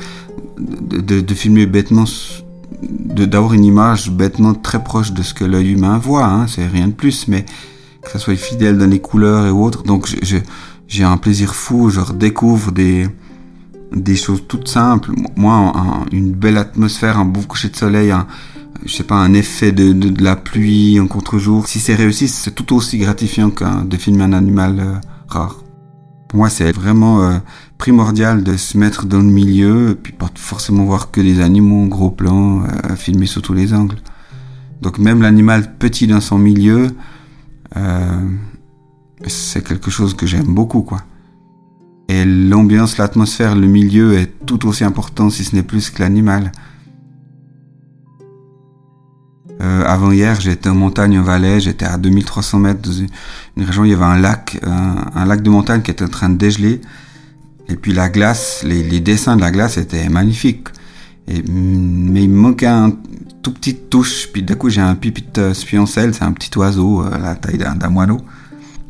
de, 0.57 1.21
de, 1.21 1.33
filmer 1.33 1.65
bêtement, 1.65 2.05
d'avoir 2.81 3.53
une 3.53 3.65
image 3.65 4.11
bêtement 4.11 4.53
très 4.53 4.83
proche 4.83 5.11
de 5.11 5.21
ce 5.21 5.33
que 5.33 5.43
l'œil 5.43 5.73
humain 5.73 5.97
voit. 5.97 6.25
Hein, 6.25 6.47
C'est 6.47 6.67
rien 6.67 6.87
de 6.87 6.93
plus, 6.93 7.27
mais 7.27 7.45
que 8.01 8.11
ça 8.11 8.19
soit 8.19 8.35
fidèle 8.35 8.77
dans 8.77 8.89
les 8.89 8.99
couleurs 8.99 9.45
et 9.45 9.51
autres. 9.51 9.83
Donc 9.83 10.07
j'ai 10.87 11.03
un 11.03 11.17
plaisir 11.17 11.53
fou, 11.55 11.89
je 11.89 11.99
redécouvre 11.99 12.71
des 12.71 13.07
des 13.91 14.15
choses 14.15 14.43
toutes 14.47 14.67
simples. 14.67 15.11
Moi, 15.35 15.73
une 16.11 16.31
belle 16.31 16.57
atmosphère, 16.57 17.17
un 17.17 17.25
beau 17.25 17.41
coucher 17.41 17.69
de 17.69 17.75
soleil, 17.75 18.11
un, 18.11 18.27
je 18.85 18.93
sais 18.93 19.03
pas, 19.03 19.15
un 19.15 19.33
effet 19.33 19.71
de, 19.71 19.93
de, 19.93 20.23
la 20.23 20.35
pluie, 20.35 20.99
un 20.99 21.07
contre-jour. 21.07 21.67
Si 21.67 21.79
c'est 21.79 21.95
réussi, 21.95 22.27
c'est 22.27 22.51
tout 22.51 22.75
aussi 22.75 22.97
gratifiant 22.97 23.49
que 23.49 23.85
de 23.85 23.97
filmer 23.97 24.23
un 24.23 24.33
animal 24.33 24.79
euh, 24.79 24.93
rare. 25.27 25.63
Moi, 26.33 26.49
c'est 26.49 26.71
vraiment 26.71 27.23
euh, 27.23 27.37
primordial 27.77 28.43
de 28.43 28.57
se 28.57 28.77
mettre 28.77 29.05
dans 29.05 29.19
le 29.19 29.23
milieu, 29.23 29.91
et 29.91 29.95
puis 29.95 30.13
pas 30.13 30.29
forcément 30.35 30.83
voir 30.83 31.11
que 31.11 31.21
des 31.21 31.39
animaux 31.39 31.83
en 31.83 31.87
gros 31.87 32.11
plan, 32.11 32.63
euh, 32.63 32.95
filmés 32.95 33.27
sous 33.27 33.41
tous 33.41 33.53
les 33.53 33.73
angles. 33.73 33.97
Donc 34.81 34.99
même 34.99 35.21
l'animal 35.21 35.77
petit 35.77 36.05
dans 36.07 36.21
son 36.21 36.37
milieu, 36.37 36.89
c'est 39.25 39.63
quelque 39.63 39.91
chose 39.91 40.13
que 40.15 40.25
j'aime 40.25 40.53
beaucoup, 40.53 40.81
quoi. 40.81 41.01
Et 42.09 42.23
l'ambiance, 42.25 42.97
l'atmosphère, 42.97 43.55
le 43.55 43.67
milieu 43.67 44.17
est 44.17 44.31
tout 44.45 44.67
aussi 44.67 44.83
important, 44.83 45.29
si 45.29 45.43
ce 45.43 45.55
n'est 45.55 45.63
plus 45.63 45.89
que 45.89 46.01
l'animal. 46.01 46.51
Euh, 49.61 49.83
avant 49.85 50.11
hier, 50.11 50.39
j'étais 50.39 50.69
en 50.69 50.75
montagne 50.75 51.17
en 51.17 51.23
Valais, 51.23 51.59
j'étais 51.59 51.85
à 51.85 51.97
2300 51.97 52.59
mètres 52.59 52.81
dans 52.81 52.91
une 52.91 53.63
région 53.63 53.83
où 53.83 53.85
il 53.85 53.91
y 53.91 53.93
avait 53.93 54.03
un 54.03 54.19
lac, 54.19 54.59
un, 54.63 55.25
lac 55.25 55.41
de 55.41 55.49
montagne 55.49 55.81
qui 55.81 55.91
était 55.91 56.05
en 56.05 56.09
train 56.09 56.29
de 56.29 56.37
dégeler. 56.37 56.81
Et 57.69 57.75
puis 57.75 57.91
la 57.91 58.09
glace, 58.09 58.63
les, 58.63 58.99
dessins 58.99 59.35
de 59.35 59.41
la 59.41 59.51
glace 59.51 59.77
étaient 59.77 60.09
magnifiques. 60.09 60.67
Et, 61.27 61.43
mais 61.47 62.23
il 62.23 62.29
me 62.29 62.39
manquait 62.39 62.67
un 62.67 62.93
tout 63.41 63.51
petit 63.51 63.75
touche. 63.75 64.27
Puis 64.31 64.43
d'un 64.43 64.55
coup, 64.55 64.69
j'ai 64.69 64.81
un 64.81 64.95
pipit 64.95 65.25
spioncelle, 65.53 66.13
c'est 66.13 66.23
un 66.23 66.31
petit 66.31 66.55
oiseau, 66.57 67.03
euh, 67.03 67.17
la 67.17 67.35
taille 67.35 67.57
d'un 67.57 67.89
moineau, 67.89 68.21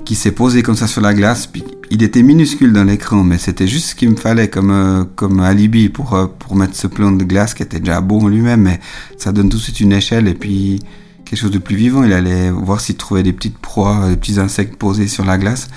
qui 0.08 0.16
s'est 0.16 0.32
posé 0.32 0.64
comme 0.64 0.78
ça 0.78 0.88
sur 0.88 1.02
la 1.02 1.14
glace. 1.14 1.48
Puis 1.48 1.66
il 1.92 2.02
était 2.02 2.24
minuscule 2.24 2.72
dans 2.72 2.86
l'écran, 2.86 3.26
mais 3.26 3.38
c'était 3.38 3.68
juste 3.68 3.88
ce 3.88 3.96
qu'il 3.96 4.10
me 4.10 4.16
fallait 4.16 4.50
comme 4.50 4.72
euh, 4.72 5.04
comme 5.18 5.42
alibi 5.42 5.90
pour 5.90 6.14
euh, 6.14 6.28
pour 6.28 6.56
mettre 6.56 6.76
ce 6.76 6.88
plan 6.88 7.12
de 7.12 7.26
glace 7.26 7.54
qui 7.54 7.62
était 7.62 7.82
déjà 7.82 8.00
beau 8.00 8.22
en 8.22 8.30
lui-même, 8.30 8.62
mais 8.62 8.80
ça 9.18 9.34
donne 9.34 9.50
tout 9.50 9.58
de 9.58 9.62
suite 9.62 9.82
une 9.82 9.92
échelle 9.92 10.30
et 10.30 10.34
puis 10.34 10.80
quelque 11.26 11.38
chose 11.38 11.52
de 11.52 11.58
plus 11.58 11.76
vivant. 11.76 12.06
Il 12.06 12.14
allait 12.14 12.52
voir 12.52 12.80
s'il 12.80 12.96
trouvait 12.96 13.22
des 13.22 13.34
petites 13.34 13.58
proies, 13.58 14.08
des 14.08 14.16
petits 14.16 14.40
insectes 14.40 14.78
posés 14.78 15.10
sur 15.10 15.26
la 15.26 15.38
glace. 15.38 15.68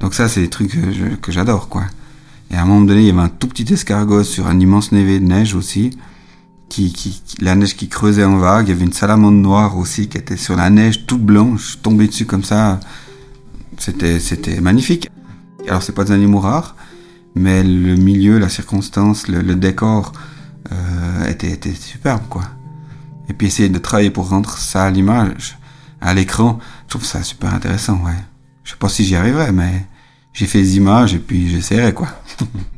Donc 0.00 0.12
ça, 0.12 0.28
c'est 0.28 0.42
des 0.42 0.50
trucs 0.50 0.76
que 1.22 1.32
j'adore, 1.32 1.70
quoi. 1.70 1.84
Et 2.50 2.56
à 2.56 2.62
un 2.62 2.66
moment 2.66 2.82
donné, 2.82 3.00
il 3.00 3.06
y 3.06 3.10
avait 3.10 3.20
un 3.20 3.30
tout 3.30 3.48
petit 3.48 3.72
escargot 3.72 4.22
sur 4.22 4.48
un 4.48 4.60
immense 4.60 4.92
névé 4.92 5.18
de 5.18 5.24
neige 5.24 5.54
aussi, 5.54 5.96
qui, 6.68 6.92
qui, 6.92 7.22
la 7.40 7.54
neige 7.54 7.74
qui 7.74 7.88
creusait 7.88 8.24
en 8.24 8.36
vague. 8.36 8.68
Il 8.68 8.70
y 8.70 8.74
avait 8.74 8.84
une 8.84 8.92
salamandre 8.92 9.38
noire 9.38 9.78
aussi 9.78 10.08
qui 10.08 10.18
était 10.18 10.36
sur 10.36 10.56
la 10.56 10.68
neige 10.68 11.06
toute 11.06 11.22
blanche, 11.22 11.78
tombée 11.82 12.06
dessus 12.06 12.26
comme 12.26 12.44
ça. 12.44 12.80
C'était 13.78 14.20
c'était 14.20 14.60
magnifique. 14.60 15.10
Alors 15.68 15.82
c'est 15.82 15.92
pas 15.92 16.04
des 16.04 16.12
animaux 16.12 16.40
rares, 16.40 16.76
mais 17.34 17.62
le 17.62 17.96
milieu, 17.96 18.38
la 18.38 18.48
circonstance, 18.48 19.28
le, 19.28 19.54
décor 19.54 20.12
euh, 20.72 21.26
était, 21.28 21.50
était 21.50 21.74
superbe 21.74 22.22
quoi. 22.28 22.42
Et 23.28 23.34
puis 23.34 23.46
essayer 23.46 23.68
de 23.68 23.78
travailler 23.78 24.10
pour 24.10 24.28
rendre 24.28 24.50
ça 24.50 24.84
à 24.84 24.90
l'image, 24.90 25.58
à 26.00 26.14
l'écran, 26.14 26.58
je 26.86 26.90
trouve 26.90 27.04
ça 27.04 27.22
super 27.22 27.52
intéressant, 27.52 28.02
ouais. 28.04 28.16
Je 28.64 28.70
sais 28.72 28.78
pas 28.78 28.88
si 28.88 29.04
j'y 29.04 29.16
arriverai, 29.16 29.52
mais 29.52 29.86
j'ai 30.32 30.46
fait 30.46 30.60
des 30.60 30.76
images 30.76 31.14
et 31.14 31.18
puis 31.18 31.48
j'essaierai 31.48 31.92
quoi. 31.92 32.08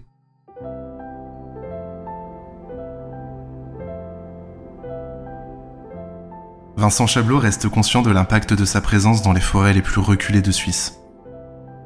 Vincent 6.81 7.07
Chablot 7.07 7.39
reste 7.39 7.69
conscient 7.69 8.01
de 8.01 8.11
l'impact 8.11 8.55
de 8.55 8.65
sa 8.65 8.81
présence 8.81 9.21
dans 9.21 9.35
les 9.35 9.41
forêts 9.43 9.75
les 9.75 9.83
plus 9.83 10.01
reculées 10.01 10.41
de 10.41 10.51
Suisse. 10.51 10.95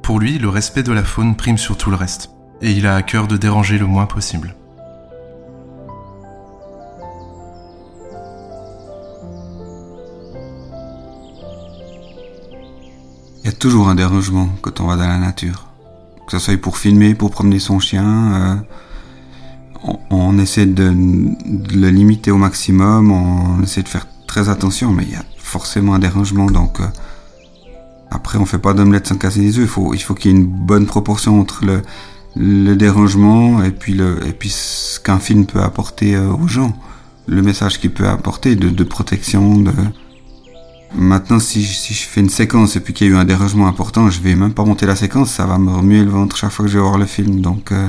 Pour 0.04 0.20
lui, 0.20 0.38
le 0.38 0.48
respect 0.48 0.84
de 0.84 0.92
la 0.92 1.02
faune 1.02 1.34
prime 1.34 1.58
sur 1.58 1.76
tout 1.76 1.90
le 1.90 1.96
reste, 1.96 2.30
et 2.62 2.70
il 2.70 2.86
a 2.86 2.94
à 2.94 3.02
cœur 3.02 3.26
de 3.26 3.36
déranger 3.36 3.76
le 3.76 3.86
moins 3.86 4.06
possible. 4.06 4.54
Il 13.42 13.46
y 13.46 13.48
a 13.48 13.52
toujours 13.52 13.88
un 13.88 13.96
dérangement 13.96 14.48
quand 14.62 14.80
on 14.80 14.86
va 14.86 14.94
dans 14.94 15.08
la 15.08 15.18
nature. 15.18 15.66
Que 16.28 16.30
ce 16.30 16.38
soit 16.38 16.56
pour 16.56 16.78
filmer, 16.78 17.16
pour 17.16 17.32
promener 17.32 17.58
son 17.58 17.80
chien, 17.80 18.64
euh, 19.82 19.92
on, 20.10 20.38
essaie 20.38 20.66
de, 20.66 20.84
le 20.84 21.90
limiter 21.90 22.30
au 22.30 22.38
maximum, 22.38 23.10
on 23.10 23.60
essaie 23.60 23.82
de 23.82 23.88
faire 23.88 24.06
très 24.34 24.48
attention, 24.48 24.90
mais 24.90 25.04
il 25.04 25.12
y 25.12 25.14
a 25.14 25.24
forcément 25.38 25.94
un 25.94 26.00
dérangement, 26.00 26.46
donc 26.46 26.80
euh, 26.80 26.86
après, 28.10 28.36
on 28.36 28.46
fait 28.46 28.58
pas 28.58 28.74
d'omelette 28.74 29.06
sans 29.06 29.16
casser 29.16 29.38
les 29.38 29.58
œufs. 29.58 29.66
Il 29.66 29.68
faut, 29.68 29.94
il 29.94 30.02
faut 30.02 30.14
qu'il 30.14 30.32
y 30.32 30.34
ait 30.34 30.36
une 30.36 30.46
bonne 30.46 30.86
proportion 30.86 31.38
entre 31.38 31.62
le, 32.34 32.74
dérangement 32.74 33.62
et 33.62 33.70
puis 33.70 33.94
le, 33.94 34.26
et 34.26 34.32
puis 34.32 34.48
ce 34.50 34.98
qu'un 34.98 35.20
film 35.20 35.46
peut 35.46 35.60
apporter 35.60 36.16
euh, 36.16 36.32
aux 36.32 36.48
gens. 36.48 36.76
Le 37.28 37.42
message 37.42 37.78
qu'il 37.78 37.92
peut 37.92 38.08
apporter 38.08 38.56
de, 38.56 38.82
protection, 38.82 39.58
de, 39.60 39.72
Maintenant, 40.96 41.38
si, 41.38 41.62
je 41.62 42.04
fais 42.04 42.20
une 42.20 42.28
séquence 42.28 42.74
et 42.74 42.80
puis 42.80 42.92
qu'il 42.92 43.06
y 43.06 43.10
a 43.10 43.12
eu 43.12 43.16
un 43.16 43.24
dérangement 43.24 43.68
important, 43.68 44.10
je 44.10 44.20
vais 44.20 44.34
même 44.34 44.52
pas 44.52 44.64
monter 44.64 44.86
la 44.86 44.96
séquence, 44.96 45.30
ça 45.30 45.46
va 45.46 45.58
me 45.58 45.70
remuer 45.70 46.02
le 46.02 46.10
ventre 46.10 46.36
chaque 46.36 46.50
fois 46.50 46.64
que 46.64 46.70
je 46.72 46.78
vais 46.78 46.82
voir 46.82 46.98
le 46.98 47.06
film. 47.06 47.40
Donc, 47.40 47.70
euh, 47.70 47.88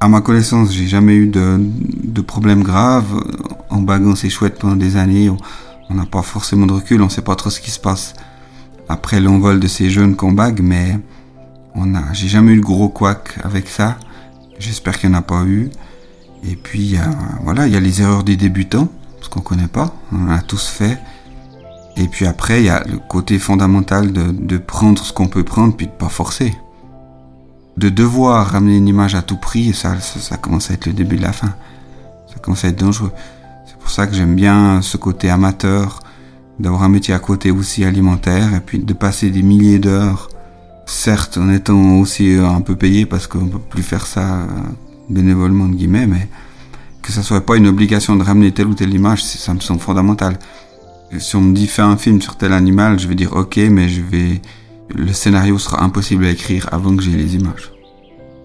à 0.00 0.08
ma 0.08 0.20
connaissance, 0.20 0.72
j'ai 0.72 0.86
jamais 0.86 1.14
eu 1.14 1.26
de, 1.26 1.58
de 1.58 2.20
problème 2.20 2.62
grave. 2.62 3.06
En 3.70 3.80
baguant, 3.80 4.14
c'est 4.14 4.30
chouette 4.30 4.58
pendant 4.58 4.76
des 4.76 4.96
années. 4.96 5.30
On 5.90 5.94
n'a 5.94 6.06
pas 6.06 6.22
forcément 6.22 6.66
de 6.66 6.72
recul, 6.72 7.02
on 7.02 7.08
sait 7.08 7.22
pas 7.22 7.34
trop 7.34 7.50
ce 7.50 7.60
qui 7.60 7.70
se 7.70 7.80
passe 7.80 8.14
après 8.88 9.20
l'envol 9.20 9.60
de 9.60 9.66
ces 9.66 9.90
jeunes 9.90 10.16
qu'on 10.16 10.32
bague, 10.32 10.60
mais 10.62 10.98
on 11.74 11.94
a, 11.94 12.12
j'ai 12.12 12.28
jamais 12.28 12.52
eu 12.52 12.56
de 12.56 12.64
gros 12.64 12.88
couac 12.88 13.38
avec 13.42 13.68
ça. 13.68 13.96
J'espère 14.58 14.98
qu'il 14.98 15.10
n'y 15.10 15.16
en 15.16 15.18
a 15.18 15.22
pas 15.22 15.44
eu. 15.44 15.70
Et 16.44 16.56
puis, 16.56 16.96
voilà, 17.42 17.66
il 17.66 17.72
y 17.72 17.76
a 17.76 17.80
les 17.80 18.00
erreurs 18.00 18.24
des 18.24 18.36
débutants, 18.36 18.88
ce 19.20 19.28
qu'on 19.28 19.40
connaît 19.40 19.68
pas. 19.68 19.94
On 20.12 20.30
a 20.30 20.40
tous 20.40 20.68
fait. 20.68 20.98
Et 21.96 22.06
puis 22.06 22.26
après, 22.26 22.60
il 22.62 22.66
y 22.66 22.70
a 22.70 22.84
le 22.84 22.98
côté 22.98 23.38
fondamental 23.38 24.12
de, 24.12 24.30
de 24.30 24.58
prendre 24.58 25.02
ce 25.02 25.12
qu'on 25.12 25.26
peut 25.26 25.42
prendre, 25.42 25.76
puis 25.76 25.86
de 25.86 25.92
pas 25.92 26.08
forcer. 26.08 26.54
De 27.78 27.90
devoir 27.90 28.44
ramener 28.48 28.76
une 28.76 28.88
image 28.88 29.14
à 29.14 29.22
tout 29.22 29.36
prix, 29.36 29.72
ça, 29.72 30.00
ça, 30.00 30.18
ça 30.18 30.36
commence 30.36 30.72
à 30.72 30.74
être 30.74 30.86
le 30.86 30.92
début 30.92 31.14
de 31.14 31.22
la 31.22 31.32
fin. 31.32 31.54
Ça 32.26 32.40
commence 32.42 32.64
à 32.64 32.68
être 32.68 32.78
dangereux. 32.80 33.12
C'est 33.66 33.76
pour 33.76 33.88
ça 33.88 34.08
que 34.08 34.16
j'aime 34.16 34.34
bien 34.34 34.82
ce 34.82 34.96
côté 34.96 35.30
amateur, 35.30 36.00
d'avoir 36.58 36.82
un 36.82 36.88
métier 36.88 37.14
à 37.14 37.20
côté 37.20 37.52
aussi 37.52 37.84
alimentaire 37.84 38.52
et 38.52 38.58
puis 38.58 38.80
de 38.80 38.92
passer 38.92 39.30
des 39.30 39.44
milliers 39.44 39.78
d'heures, 39.78 40.28
certes 40.86 41.38
en 41.38 41.52
étant 41.52 42.00
aussi 42.00 42.34
euh, 42.34 42.48
un 42.48 42.62
peu 42.62 42.74
payé 42.74 43.06
parce 43.06 43.28
qu'on 43.28 43.46
peut 43.46 43.60
plus 43.60 43.84
faire 43.84 44.06
ça 44.06 44.38
euh, 44.38 44.46
bénévolement 45.08 45.68
de 45.68 45.76
guillemets, 45.76 46.08
mais 46.08 46.28
que 47.00 47.12
ça 47.12 47.22
soit 47.22 47.46
pas 47.46 47.58
une 47.58 47.68
obligation 47.68 48.16
de 48.16 48.24
ramener 48.24 48.50
telle 48.50 48.66
ou 48.66 48.74
telle 48.74 48.92
image, 48.92 49.22
ça 49.22 49.54
me 49.54 49.60
semble 49.60 49.80
fondamental. 49.80 50.36
si 51.16 51.36
on 51.36 51.42
me 51.42 51.54
dit 51.54 51.68
fais 51.68 51.82
un 51.82 51.96
film 51.96 52.20
sur 52.20 52.36
tel 52.36 52.52
animal, 52.52 52.98
je 52.98 53.06
vais 53.06 53.14
dire 53.14 53.34
ok, 53.34 53.56
mais 53.70 53.88
je 53.88 54.02
vais 54.02 54.42
le 54.94 55.12
scénario 55.12 55.58
sera 55.58 55.82
impossible 55.82 56.24
à 56.24 56.30
écrire 56.30 56.68
avant 56.72 56.96
que 56.96 57.02
j'ai 57.02 57.12
les 57.12 57.34
images. 57.34 57.72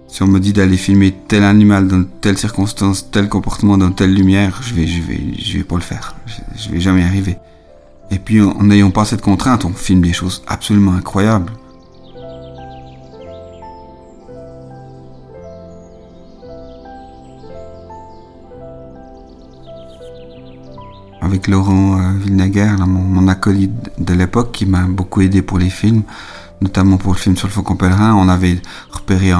Si 0.08 0.22
on 0.22 0.28
me 0.28 0.40
dit 0.40 0.54
d'aller 0.54 0.78
filmer 0.78 1.14
tel 1.28 1.44
animal 1.44 1.88
dans 1.88 2.04
telle 2.22 2.38
circonstance, 2.38 3.10
tel 3.10 3.30
comportement 3.30 3.78
dans 3.78 3.92
telle 3.92 4.14
lumière, 4.14 4.62
je 4.62 4.74
vais, 4.76 4.86
je 4.86 5.02
vais, 5.02 5.20
je 5.40 5.58
vais 5.58 5.64
pas 5.64 5.76
le 5.76 5.82
faire. 5.82 6.16
Je, 6.28 6.64
je 6.64 6.70
vais 6.70 6.80
jamais 6.80 7.04
arriver. 7.04 7.38
Et 8.12 8.20
puis 8.20 8.42
en 8.42 8.64
n'ayant 8.64 8.92
pas 8.92 9.06
cette 9.06 9.22
contrainte, 9.22 9.66
on 9.66 9.74
filme 9.74 10.02
des 10.02 10.14
choses 10.14 10.44
absolument 10.46 10.94
incroyables. 10.94 11.52
Avec 21.24 21.48
Laurent 21.48 22.00
euh, 22.00 22.86
mon, 22.86 23.02
mon, 23.02 23.28
acolyte 23.28 23.72
de 23.98 24.14
l'époque, 24.14 24.52
qui 24.52 24.66
m'a 24.66 24.84
beaucoup 24.84 25.22
aidé 25.22 25.42
pour 25.42 25.58
les 25.58 25.70
films, 25.70 26.04
notamment 26.62 26.98
pour 26.98 27.14
le 27.14 27.18
film 27.18 27.38
sur 27.38 27.48
le 27.48 27.54
Faucon 27.54 27.76
Pèlerin. 27.76 28.14
On 28.16 28.28
avait 28.28 28.62
repéré 28.92 29.32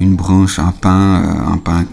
une 0.00 0.16
branche, 0.16 0.58
un 0.58 0.72
pain, 0.72 1.22
euh, 1.22 1.52
un 1.52 1.58
pain 1.58 1.84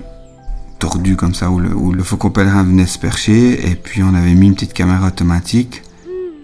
tordu 0.80 1.16
comme 1.16 1.34
ça, 1.34 1.52
où 1.52 1.60
le, 1.60 2.04
Faucon 2.04 2.30
Pèlerin 2.30 2.64
venait 2.64 2.86
se 2.86 2.98
percher, 2.98 3.70
et 3.70 3.76
puis 3.76 4.02
on 4.02 4.14
avait 4.16 4.34
mis 4.34 4.48
une 4.48 4.54
petite 4.54 4.74
caméra 4.74 5.08
automatique. 5.08 5.84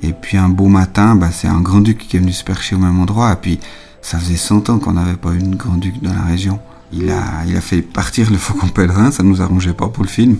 Et 0.01 0.13
puis 0.13 0.37
un 0.37 0.49
beau 0.49 0.67
matin, 0.67 1.15
bah, 1.15 1.29
c'est 1.31 1.47
un 1.47 1.59
grand-duc 1.59 1.97
qui 1.97 2.17
est 2.17 2.19
venu 2.19 2.31
se 2.31 2.43
percher 2.43 2.75
au 2.75 2.79
même 2.79 2.99
endroit, 2.99 3.31
et 3.33 3.37
puis 3.37 3.59
ça 4.01 4.17
faisait 4.17 4.37
100 4.37 4.69
ans 4.69 4.79
qu'on 4.79 4.93
n'avait 4.93 5.17
pas 5.17 5.31
eu 5.31 5.39
une 5.39 5.55
grand-duc 5.55 6.01
dans 6.01 6.13
la 6.13 6.23
région. 6.23 6.59
Il 6.91 7.11
a, 7.11 7.45
il 7.47 7.55
a 7.55 7.61
fait 7.61 7.81
partir 7.81 8.31
le 8.31 8.37
faucon 8.37 8.67
pèlerin, 8.67 9.11
ça 9.11 9.23
nous 9.23 9.41
arrangeait 9.41 9.73
pas 9.73 9.87
pour 9.87 10.03
le 10.03 10.09
film. 10.09 10.37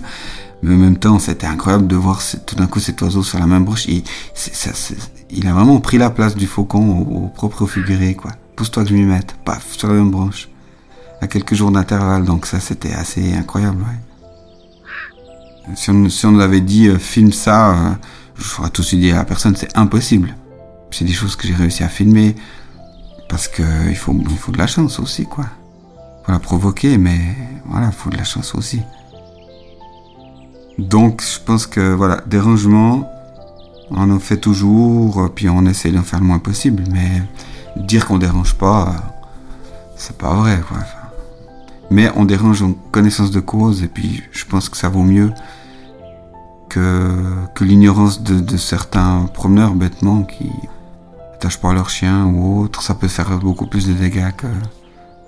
Mais 0.62 0.74
en 0.74 0.78
même 0.78 0.96
temps, 0.98 1.18
c'était 1.18 1.46
incroyable 1.46 1.86
de 1.86 1.96
voir 1.96 2.20
tout 2.46 2.54
d'un 2.54 2.66
coup 2.66 2.80
cet 2.80 3.00
oiseau 3.00 3.22
sur 3.22 3.38
la 3.38 3.46
même 3.46 3.64
branche. 3.64 3.86
Il, 3.88 5.46
a 5.46 5.52
vraiment 5.52 5.80
pris 5.80 5.96
la 5.96 6.10
place 6.10 6.34
du 6.34 6.46
faucon 6.46 6.98
au, 6.98 7.28
propre 7.28 7.66
figuré, 7.66 8.14
quoi. 8.14 8.32
Pousse-toi 8.56 8.82
que 8.82 8.90
je 8.90 8.94
m'y 8.94 9.04
mette, 9.04 9.36
paf, 9.44 9.72
sur 9.76 9.88
la 9.88 9.94
même 9.94 10.10
branche. 10.10 10.48
À 11.22 11.26
quelques 11.26 11.54
jours 11.54 11.70
d'intervalle, 11.70 12.24
donc 12.24 12.46
ça 12.46 12.60
c'était 12.60 12.92
assez 12.92 13.32
incroyable, 13.34 13.82
ouais. 13.82 15.74
Si 15.76 15.90
on, 15.90 15.94
nous 16.32 16.40
avait 16.40 16.60
dit, 16.60 16.88
euh, 16.88 16.98
filme 16.98 17.32
ça, 17.32 17.70
euh, 17.70 17.90
j'aurais 18.36 18.70
suite 18.80 19.00
dit 19.00 19.12
à 19.12 19.16
la 19.16 19.24
personne, 19.24 19.54
c'est 19.54 19.76
impossible. 19.76 20.34
C'est 20.90 21.04
des 21.04 21.12
choses 21.12 21.36
que 21.36 21.46
j'ai 21.46 21.54
réussi 21.54 21.84
à 21.84 21.88
filmer, 21.88 22.34
parce 23.28 23.48
que 23.48 23.62
il 23.88 23.96
faut, 23.96 24.16
il 24.18 24.36
faut 24.36 24.52
de 24.52 24.58
la 24.58 24.66
chance 24.66 24.98
aussi, 24.98 25.24
quoi. 25.24 25.46
Faut 26.26 26.32
la 26.32 26.38
provoquer, 26.38 26.98
mais 26.98 27.18
voilà, 27.66 27.86
il 27.86 27.92
faut 27.92 28.10
de 28.10 28.16
la 28.16 28.24
chance 28.24 28.54
aussi. 28.54 28.80
Donc, 30.88 31.22
je 31.22 31.38
pense 31.44 31.66
que 31.66 31.92
voilà, 31.92 32.22
dérangement, 32.26 33.10
on 33.90 34.10
en 34.10 34.18
fait 34.18 34.38
toujours, 34.38 35.30
puis 35.34 35.48
on 35.48 35.66
essaie 35.66 35.90
d'en 35.90 36.02
faire 36.02 36.20
le 36.20 36.26
moins 36.26 36.38
possible, 36.38 36.84
mais 36.90 37.22
dire 37.76 38.06
qu'on 38.06 38.18
dérange 38.18 38.54
pas, 38.54 38.94
c'est 39.96 40.16
pas 40.16 40.34
vrai, 40.34 40.60
quoi. 40.66 40.78
Mais 41.90 42.10
on 42.16 42.24
dérange 42.24 42.62
en 42.62 42.72
connaissance 42.92 43.30
de 43.30 43.40
cause, 43.40 43.82
et 43.82 43.88
puis 43.88 44.22
je 44.32 44.44
pense 44.46 44.68
que 44.68 44.76
ça 44.76 44.88
vaut 44.88 45.02
mieux 45.02 45.32
que, 46.70 47.10
que 47.54 47.64
l'ignorance 47.64 48.22
de, 48.22 48.40
de, 48.40 48.56
certains 48.56 49.26
promeneurs 49.34 49.74
bêtement 49.74 50.22
qui 50.22 50.50
attachent 51.34 51.60
pas 51.60 51.74
leur 51.74 51.90
chien 51.90 52.24
ou 52.26 52.62
autre. 52.62 52.82
Ça 52.82 52.94
peut 52.94 53.08
faire 53.08 53.38
beaucoup 53.38 53.66
plus 53.66 53.88
de 53.88 53.92
dégâts 53.92 54.32
que, 54.36 54.46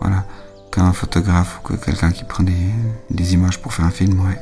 voilà, 0.01 0.25
qu'un 0.71 0.93
photographe 0.93 1.59
ou 1.59 1.69
que 1.69 1.75
quelqu'un 1.75 2.13
qui 2.13 2.25
prend 2.25 2.45
des, 2.45 2.71
des 3.11 3.35
images 3.35 3.61
pour 3.61 3.75
faire 3.75 3.85
un 3.85 3.91
film, 3.91 4.21
ouais. 4.21 4.39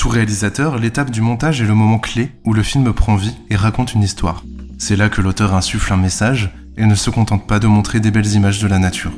Tout 0.00 0.08
réalisateur, 0.08 0.78
l'étape 0.78 1.10
du 1.10 1.20
montage 1.20 1.60
est 1.60 1.66
le 1.66 1.74
moment 1.74 1.98
clé 1.98 2.30
où 2.46 2.54
le 2.54 2.62
film 2.62 2.90
prend 2.94 3.16
vie 3.16 3.36
et 3.50 3.54
raconte 3.54 3.92
une 3.92 4.02
histoire. 4.02 4.44
C'est 4.78 4.96
là 4.96 5.10
que 5.10 5.20
l'auteur 5.20 5.54
insuffle 5.54 5.92
un 5.92 5.98
message 5.98 6.50
et 6.78 6.86
ne 6.86 6.94
se 6.94 7.10
contente 7.10 7.46
pas 7.46 7.58
de 7.58 7.66
montrer 7.66 8.00
des 8.00 8.10
belles 8.10 8.32
images 8.32 8.62
de 8.62 8.66
la 8.66 8.78
nature. 8.78 9.12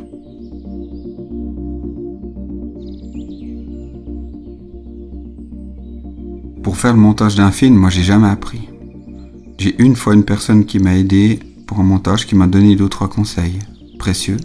Pour 6.65 6.77
faire 6.77 6.95
le 6.95 6.99
montage 6.99 7.37
d'un 7.37 7.53
film, 7.53 7.77
moi 7.77 7.91
j'ai 7.91 8.03
jamais 8.03 8.29
appris. 8.29 8.69
J'ai 9.59 9.81
une 9.81 9.95
fois 9.95 10.15
une 10.15 10.25
personne 10.25 10.65
qui 10.65 10.81
m'a 10.81 10.97
aidé 10.97 11.39
pour 11.69 11.79
un 11.79 11.85
montage, 11.85 12.27
qui 12.27 12.35
m'a 12.35 12.49
donné 12.49 12.75
deux 12.75 12.89
trois 12.89 13.09
conseils 13.09 13.61
précieux. 14.01 14.39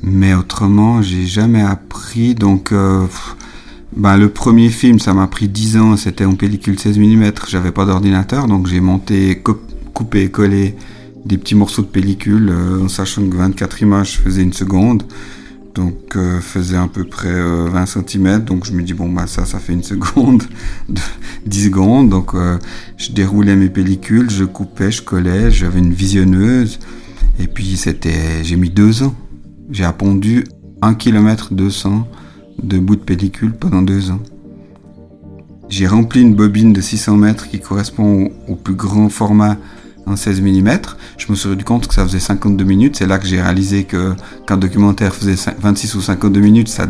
Mais 0.00 0.32
autrement, 0.32 1.02
j'ai 1.02 1.26
jamais 1.26 1.60
appris. 1.60 2.34
Donc, 2.34 2.72
euh, 2.72 3.06
ben, 3.98 4.16
le 4.16 4.28
premier 4.28 4.68
film, 4.68 5.00
ça 5.00 5.12
m'a 5.12 5.26
pris 5.26 5.48
10 5.48 5.76
ans, 5.76 5.96
c'était 5.96 6.24
en 6.24 6.34
pellicule 6.34 6.78
16 6.78 6.98
mm, 6.98 7.32
j'avais 7.48 7.72
pas 7.72 7.84
d'ordinateur, 7.84 8.46
donc 8.46 8.68
j'ai 8.68 8.80
monté, 8.80 9.42
coupé 9.92 10.30
collé 10.30 10.76
des 11.24 11.36
petits 11.36 11.56
morceaux 11.56 11.82
de 11.82 11.88
pellicule, 11.88 12.48
euh, 12.48 12.84
en 12.84 12.88
sachant 12.88 13.28
que 13.28 13.34
24 13.34 13.82
images 13.82 14.20
faisaient 14.20 14.44
une 14.44 14.52
seconde, 14.52 15.02
donc 15.74 16.14
euh, 16.14 16.40
faisait 16.40 16.76
à 16.76 16.86
peu 16.86 17.02
près 17.02 17.32
20 17.32 17.34
euh, 17.34 17.86
cm, 17.86 18.44
donc 18.44 18.66
je 18.66 18.72
me 18.72 18.82
dis 18.82 18.94
bon 18.94 19.10
bah 19.10 19.26
ça, 19.26 19.44
ça 19.44 19.58
fait 19.58 19.72
une 19.72 19.82
seconde, 19.82 20.44
10 21.46 21.64
secondes, 21.64 22.08
donc 22.08 22.34
je 22.96 23.10
déroulais 23.10 23.56
mes 23.56 23.68
pellicules, 23.68 24.30
je 24.30 24.44
coupais, 24.44 24.92
je 24.92 25.02
collais, 25.02 25.50
j'avais 25.50 25.80
une 25.80 25.92
visionneuse, 25.92 26.78
et 27.40 27.48
puis 27.48 27.76
c'était, 27.76 28.44
j'ai 28.44 28.54
mis 28.54 28.70
deux 28.70 29.02
ans, 29.02 29.14
j'ai 29.72 29.84
appondu 29.84 30.44
1 30.82 30.94
km 30.94 31.52
200 31.52 32.06
de 32.62 32.78
bouts 32.78 32.96
de 32.96 33.00
pellicule 33.00 33.52
pendant 33.52 33.82
deux 33.82 34.10
ans. 34.10 34.20
J'ai 35.68 35.86
rempli 35.86 36.22
une 36.22 36.34
bobine 36.34 36.72
de 36.72 36.80
600 36.80 37.16
mètres 37.16 37.48
qui 37.48 37.60
correspond 37.60 38.30
au, 38.48 38.54
plus 38.54 38.74
grand 38.74 39.10
format 39.10 39.56
en 40.06 40.16
16 40.16 40.40
mm. 40.40 40.70
Je 41.18 41.26
me 41.30 41.36
suis 41.36 41.48
rendu 41.50 41.64
compte 41.64 41.86
que 41.86 41.94
ça 41.94 42.04
faisait 42.04 42.20
52 42.20 42.64
minutes. 42.64 42.96
C'est 42.96 43.06
là 43.06 43.18
que 43.18 43.26
j'ai 43.26 43.40
réalisé 43.40 43.84
que 43.84 44.14
qu'un 44.46 44.56
documentaire 44.56 45.14
faisait 45.14 45.52
26 45.60 45.94
ou 45.96 46.00
52 46.00 46.40
minutes, 46.40 46.68
ça, 46.68 46.86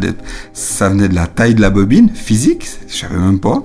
ça 0.52 0.88
venait 0.88 1.08
de 1.08 1.14
la 1.16 1.26
taille 1.26 1.56
de 1.56 1.60
la 1.60 1.70
bobine 1.70 2.10
physique. 2.10 2.68
Je 2.86 2.96
savais 2.96 3.18
même 3.18 3.40
pas. 3.40 3.64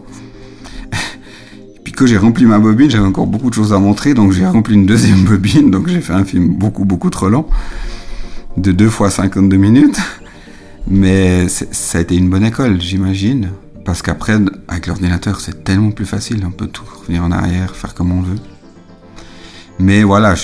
puis 1.84 1.94
que 1.94 2.08
j'ai 2.08 2.18
rempli 2.18 2.46
ma 2.46 2.58
bobine, 2.58 2.90
j'avais 2.90 3.06
encore 3.06 3.28
beaucoup 3.28 3.52
de 3.52 3.56
choses 3.56 3.72
à 3.72 3.78
montrer, 3.78 4.16
donc 4.16 4.32
j'ai 4.32 4.48
rempli 4.48 4.74
une 4.74 4.88
deuxième 4.88 5.24
bobine. 5.26 5.70
Donc 5.70 5.88
j'ai 5.90 6.02
fait 6.02 6.14
un 6.14 6.26
film 6.26 6.56
beaucoup 6.56 6.86
beaucoup 6.86 7.12
trop 7.12 7.30
long, 7.30 7.46
de 8.58 8.72
2 8.72 8.90
fois 8.90 9.12
52 9.12 9.58
minutes. 9.58 10.00
Mais 10.88 11.48
ça 11.48 11.98
a 11.98 12.02
été 12.02 12.16
une 12.16 12.30
bonne 12.30 12.46
école, 12.46 12.82
j'imagine. 12.82 13.50
Parce 13.86 14.02
qu'après, 14.02 14.38
avec 14.68 14.88
l'ordinateur, 14.88 15.40
c'est 15.42 15.64
tellement 15.64 15.92
plus 15.92 16.06
facile. 16.06 16.44
On 16.46 16.52
peut 16.52 16.68
tout 16.68 16.84
revenir 17.00 17.24
en 17.24 17.32
arrière, 17.32 17.76
faire 17.76 17.94
comme 17.94 18.12
on 18.12 18.22
veut. 18.22 18.40
Mais 19.80 20.04
voilà, 20.04 20.36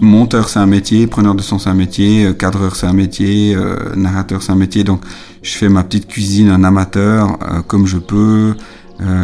monteur 0.00 0.48
c'est 0.48 0.58
un 0.58 0.66
métier, 0.66 1.06
preneur 1.06 1.34
de 1.34 1.42
son 1.42 1.58
c'est 1.58 1.70
un 1.70 1.74
métier, 1.74 2.26
euh, 2.26 2.32
cadreur 2.34 2.76
c'est 2.76 2.86
un 2.86 2.92
métier, 2.92 3.54
euh, 3.54 3.94
narrateur 3.96 4.42
c'est 4.42 4.52
un 4.52 4.56
métier. 4.56 4.84
Donc 4.84 5.02
je 5.42 5.56
fais 5.56 5.68
ma 5.68 5.82
petite 5.82 6.06
cuisine, 6.08 6.50
un 6.50 6.62
amateur, 6.62 7.38
euh, 7.42 7.62
comme 7.66 7.86
je 7.86 7.98
peux. 7.98 8.54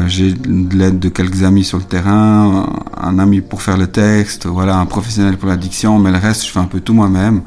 J'ai 0.07 0.35
de 0.35 0.77
l'aide 0.77 0.98
de 0.98 1.09
quelques 1.09 1.44
amis 1.44 1.64
sur 1.64 1.79
le 1.79 1.85
terrain, 1.85 2.66
un 2.94 3.18
ami 3.18 3.40
pour 3.40 3.62
faire 3.62 3.79
le 3.79 3.87
texte, 3.87 4.44
voilà, 4.44 4.77
un 4.77 4.85
professionnel 4.85 5.38
pour 5.38 5.48
l'addiction, 5.48 5.98
mais 5.98 6.11
le 6.11 6.18
reste 6.18 6.44
je 6.44 6.51
fais 6.51 6.59
un 6.59 6.66
peu 6.66 6.81
tout 6.81 6.92
moi-même. 6.92 7.40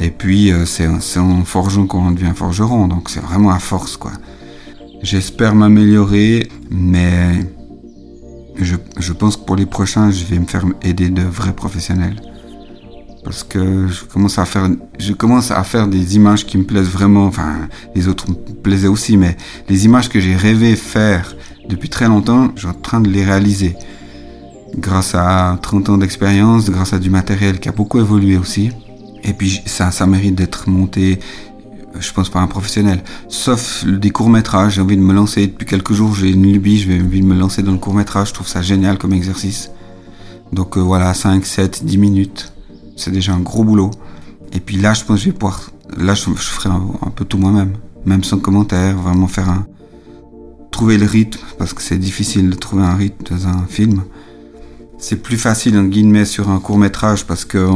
Et 0.00 0.10
puis, 0.10 0.52
euh, 0.52 0.64
c'est 0.66 1.18
en 1.18 1.44
forgeant 1.44 1.86
qu'on 1.86 2.10
devient 2.10 2.32
forgeron, 2.34 2.88
donc 2.88 3.10
c'est 3.10 3.20
vraiment 3.20 3.50
à 3.50 3.58
force, 3.58 3.96
quoi. 3.96 4.12
J'espère 5.02 5.54
m'améliorer, 5.54 6.48
mais 6.70 7.46
je, 8.56 8.76
je, 8.98 9.12
pense 9.12 9.36
que 9.36 9.44
pour 9.44 9.56
les 9.56 9.66
prochains, 9.66 10.10
je 10.10 10.24
vais 10.24 10.38
me 10.38 10.46
faire 10.46 10.64
aider 10.82 11.10
de 11.10 11.22
vrais 11.22 11.52
professionnels. 11.52 12.16
Parce 13.22 13.42
que 13.42 13.86
je 13.88 14.04
commence 14.04 14.38
à 14.38 14.44
faire, 14.44 14.68
je 14.98 15.12
commence 15.12 15.50
à 15.50 15.62
faire 15.64 15.88
des 15.88 16.16
images 16.16 16.44
qui 16.44 16.58
me 16.58 16.64
plaisent 16.64 16.90
vraiment, 16.90 17.24
enfin, 17.26 17.68
les 17.94 18.08
autres 18.08 18.30
me 18.30 18.34
plaisaient 18.34 18.88
aussi, 18.88 19.16
mais 19.16 19.36
les 19.68 19.84
images 19.86 20.08
que 20.08 20.20
j'ai 20.20 20.36
rêvé 20.36 20.76
faire 20.76 21.34
depuis 21.68 21.88
très 21.88 22.06
longtemps, 22.06 22.50
je 22.54 22.60
suis 22.60 22.68
en 22.68 22.74
train 22.74 23.00
de 23.00 23.08
les 23.08 23.24
réaliser. 23.24 23.76
Grâce 24.76 25.14
à 25.14 25.58
30 25.62 25.88
ans 25.90 25.98
d'expérience, 25.98 26.70
grâce 26.70 26.92
à 26.92 26.98
du 26.98 27.08
matériel 27.08 27.60
qui 27.60 27.68
a 27.68 27.72
beaucoup 27.72 27.98
évolué 27.98 28.36
aussi. 28.36 28.70
Et 29.24 29.32
puis 29.32 29.62
ça, 29.66 29.90
mérite 30.06 30.34
d'être 30.34 30.68
monté, 30.68 31.18
je 31.98 32.12
pense, 32.12 32.28
par 32.28 32.42
un 32.42 32.46
professionnel. 32.46 33.02
Sauf 33.28 33.84
des 33.86 34.10
courts-métrages, 34.10 34.74
j'ai 34.74 34.82
envie 34.82 34.96
de 34.96 35.02
me 35.02 35.14
lancer. 35.14 35.46
Depuis 35.46 35.66
quelques 35.66 35.94
jours, 35.94 36.14
j'ai 36.14 36.30
une 36.30 36.52
lubie, 36.52 36.78
j'ai 36.78 37.00
envie 37.00 37.22
de 37.22 37.26
me 37.26 37.34
lancer 37.34 37.62
dans 37.62 37.72
le 37.72 37.78
court-métrage. 37.78 38.28
Je 38.28 38.34
trouve 38.34 38.48
ça 38.48 38.60
génial 38.60 38.98
comme 38.98 39.14
exercice. 39.14 39.70
Donc 40.52 40.76
euh, 40.76 40.80
voilà, 40.80 41.14
5, 41.14 41.44
7, 41.44 41.84
10 41.84 41.98
minutes. 41.98 42.52
C'est 42.96 43.10
déjà 43.10 43.32
un 43.32 43.40
gros 43.40 43.64
boulot. 43.64 43.90
Et 44.52 44.60
puis 44.60 44.76
là, 44.76 44.94
je 44.94 45.02
pense 45.04 45.16
que 45.18 45.24
je 45.24 45.30
vais 45.30 45.36
pouvoir... 45.36 45.70
Là, 45.96 46.14
je, 46.14 46.30
ferai 46.30 46.68
un, 46.68 47.10
peu 47.14 47.24
tout 47.24 47.38
moi-même. 47.38 47.72
Même 48.04 48.22
sans 48.22 48.38
commentaire, 48.38 48.96
vraiment 48.96 49.26
faire 49.26 49.48
un... 49.48 49.66
Trouver 50.70 50.98
le 50.98 51.06
rythme, 51.06 51.40
parce 51.56 51.72
que 51.72 51.82
c'est 51.82 51.98
difficile 51.98 52.50
de 52.50 52.56
trouver 52.56 52.82
un 52.82 52.94
rythme 52.94 53.24
dans 53.34 53.46
un 53.46 53.64
film. 53.68 54.02
C'est 55.06 55.22
plus 55.22 55.36
facile, 55.36 55.76
en 55.76 55.84
guillemets, 55.84 56.24
sur 56.24 56.48
un 56.48 56.58
court-métrage, 56.60 57.26
parce 57.26 57.44
que 57.44 57.68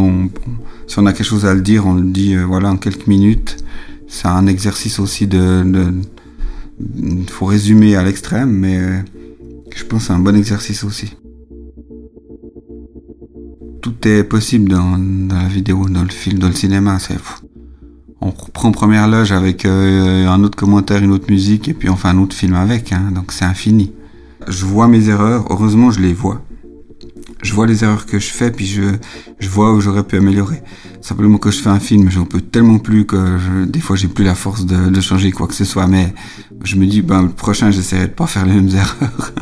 si 0.87 0.99
on 0.99 1.05
a 1.05 1.13
quelque 1.13 1.27
chose 1.27 1.45
à 1.45 1.53
le 1.53 1.61
dire, 1.61 1.85
on 1.87 1.93
le 1.93 2.11
dit 2.11 2.35
euh, 2.35 2.47
voilà 2.47 2.71
en 2.71 2.79
quelques 2.79 3.07
minutes. 3.07 3.59
C'est 4.07 4.29
un 4.29 4.47
exercice 4.47 4.99
aussi 4.99 5.27
de, 5.27 5.93
il 6.97 7.29
faut 7.29 7.45
résumer 7.45 7.97
à 7.97 8.03
l'extrême, 8.03 8.51
mais 8.51 8.79
euh, 8.79 9.01
je 9.77 9.85
pense 9.85 10.05
c'est 10.05 10.15
un 10.15 10.21
bon 10.21 10.35
exercice 10.35 10.85
aussi. 10.85 11.19
Tout 13.83 14.09
est 14.09 14.25
possible 14.25 14.71
dans, 14.71 14.97
la 15.29 15.49
vidéo, 15.49 15.87
dans 15.87 16.05
le 16.05 16.09
film, 16.09 16.39
dans 16.39 16.49
le 16.49 16.55
cinéma. 16.55 16.99
C'est 16.99 17.19
on 18.23 18.31
reprend 18.31 18.73
première 18.73 19.07
loge 19.07 19.33
avec 19.33 19.67
euh, 19.67 20.27
un 20.27 20.43
autre 20.45 20.57
commentaire, 20.57 21.05
une 21.05 21.13
autre 21.13 21.31
musique, 21.31 21.69
et 21.69 21.75
puis 21.75 21.91
on 21.91 21.97
fait 21.97 22.09
un 22.09 22.17
autre 22.17 22.35
film 22.35 22.55
avec. 22.55 22.91
Hein, 22.91 23.13
donc 23.15 23.33
c'est 23.33 23.45
infini. 23.45 23.93
Je 24.47 24.65
vois 24.65 24.89
mes 24.89 25.11
erreurs. 25.11 25.45
Heureusement, 25.51 25.91
je 25.91 26.01
les 26.01 26.15
vois. 26.15 26.43
Je 27.43 27.53
vois 27.53 27.67
les 27.67 27.85
erreurs 27.85 28.07
que 28.07 28.19
je 28.19 28.31
fais, 28.31 28.51
puis 28.51 28.67
je, 28.67 28.83
je 29.39 29.49
vois 29.49 29.73
où 29.73 29.81
j'aurais 29.81 30.05
pu 30.05 30.17
améliorer. 30.17 30.63
Simplement 31.01 31.39
que 31.39 31.51
je 31.51 31.61
fais 31.61 31.71
un 31.71 31.81
film, 31.81 32.11
j'en 32.11 32.25
peux 32.25 32.41
tellement 32.41 32.79
plus 32.79 33.07
que 33.07 33.39
je, 33.39 33.65
des 33.65 33.81
fois 33.81 33.97
j'ai 33.97 34.09
plus 34.09 34.25
la 34.25 34.35
force 34.35 34.67
de, 34.67 34.89
de, 34.89 35.01
changer 35.01 35.31
quoi 35.31 35.47
que 35.47 35.55
ce 35.55 35.65
soit, 35.65 35.87
mais 35.87 36.13
je 36.65 36.77
me 36.77 36.87
dis, 36.87 37.03
ben, 37.03 37.23
le 37.23 37.29
prochain, 37.31 37.71
j'essaierai 37.71 38.09
de 38.09 38.13
pas 38.13 38.27
faire 38.27 38.45
les 38.45 38.55
mêmes 38.55 38.69
erreurs. 38.75 39.33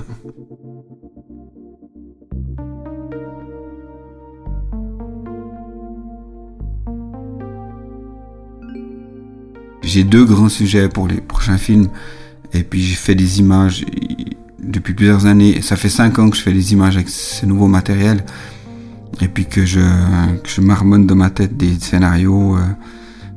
j'ai 9.97 10.05
deux 10.05 10.25
grands 10.25 10.51
sujets 10.51 10.89
pour 10.89 11.09
les 11.09 11.21
prochains 11.23 11.57
films, 11.57 11.89
et 12.53 12.65
puis 12.65 12.83
j'ai 12.83 12.97
fait 12.97 13.15
des 13.15 13.39
images 13.39 13.85
depuis 14.67 14.95
plusieurs 14.95 15.27
années. 15.27 15.63
Ça 15.63 15.77
fait 15.77 15.89
cinq 15.89 16.19
ans 16.19 16.31
que 16.31 16.37
je 16.37 16.43
fais 16.43 16.53
des 16.53 16.73
images 16.73 16.97
avec 16.97 17.09
ce 17.09 17.47
nouveau 17.47 17.69
matériel. 17.69 18.25
Et 19.21 19.29
puis 19.29 19.47
que 19.47 19.65
je, 19.65 19.81
je 20.45 20.61
marmonne 20.61 21.07
dans 21.07 21.17
ma 21.17 21.31
tête 21.31 21.57
des 21.57 21.75
scénarios. 21.81 22.57
Euh, 22.57 22.61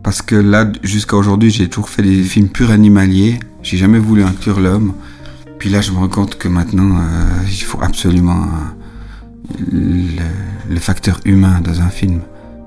parce 0.04 0.22
que 0.22 0.36
là, 0.36 0.72
jusqu'à 0.84 1.16
aujourd'hui, 1.16 1.52
j'ai 1.52 1.70
toujours 1.70 1.90
fait 1.90 2.02
des 2.02 2.24
films 2.24 2.50
purs 2.50 2.72
animaliers. 2.72 3.40
J'ai 3.64 3.78
jamais 3.78 4.00
voulu 4.00 4.24
inclure 4.24 4.60
l'homme. 4.60 4.94
Puis 5.58 5.70
là, 5.70 5.82
je 5.82 5.92
me 5.92 5.98
rends 5.98 6.08
compte 6.08 6.38
que 6.38 6.48
maintenant, 6.48 6.98
euh, 6.98 7.44
il 7.48 7.64
faut 7.64 7.82
absolument 7.82 8.44
euh, 8.44 9.64
le, 9.72 10.74
le, 10.74 10.80
facteur 10.80 11.20
humain 11.26 11.62
dans 11.62 11.82
un 11.82 11.90
film. 11.90 12.22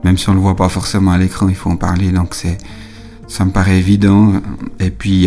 Même 0.04 0.18
si 0.18 0.28
on 0.28 0.34
le 0.34 0.40
voit 0.40 0.56
pas 0.56 0.68
forcément 0.68 1.12
à 1.12 1.18
l'écran, 1.18 1.48
il 1.48 1.54
faut 1.54 1.70
en 1.70 1.76
parler. 1.76 2.12
Donc 2.12 2.34
c'est 2.34 2.58
ça 3.32 3.46
me 3.46 3.50
paraît 3.50 3.78
évident. 3.78 4.34
Et 4.78 4.90
puis 4.90 5.26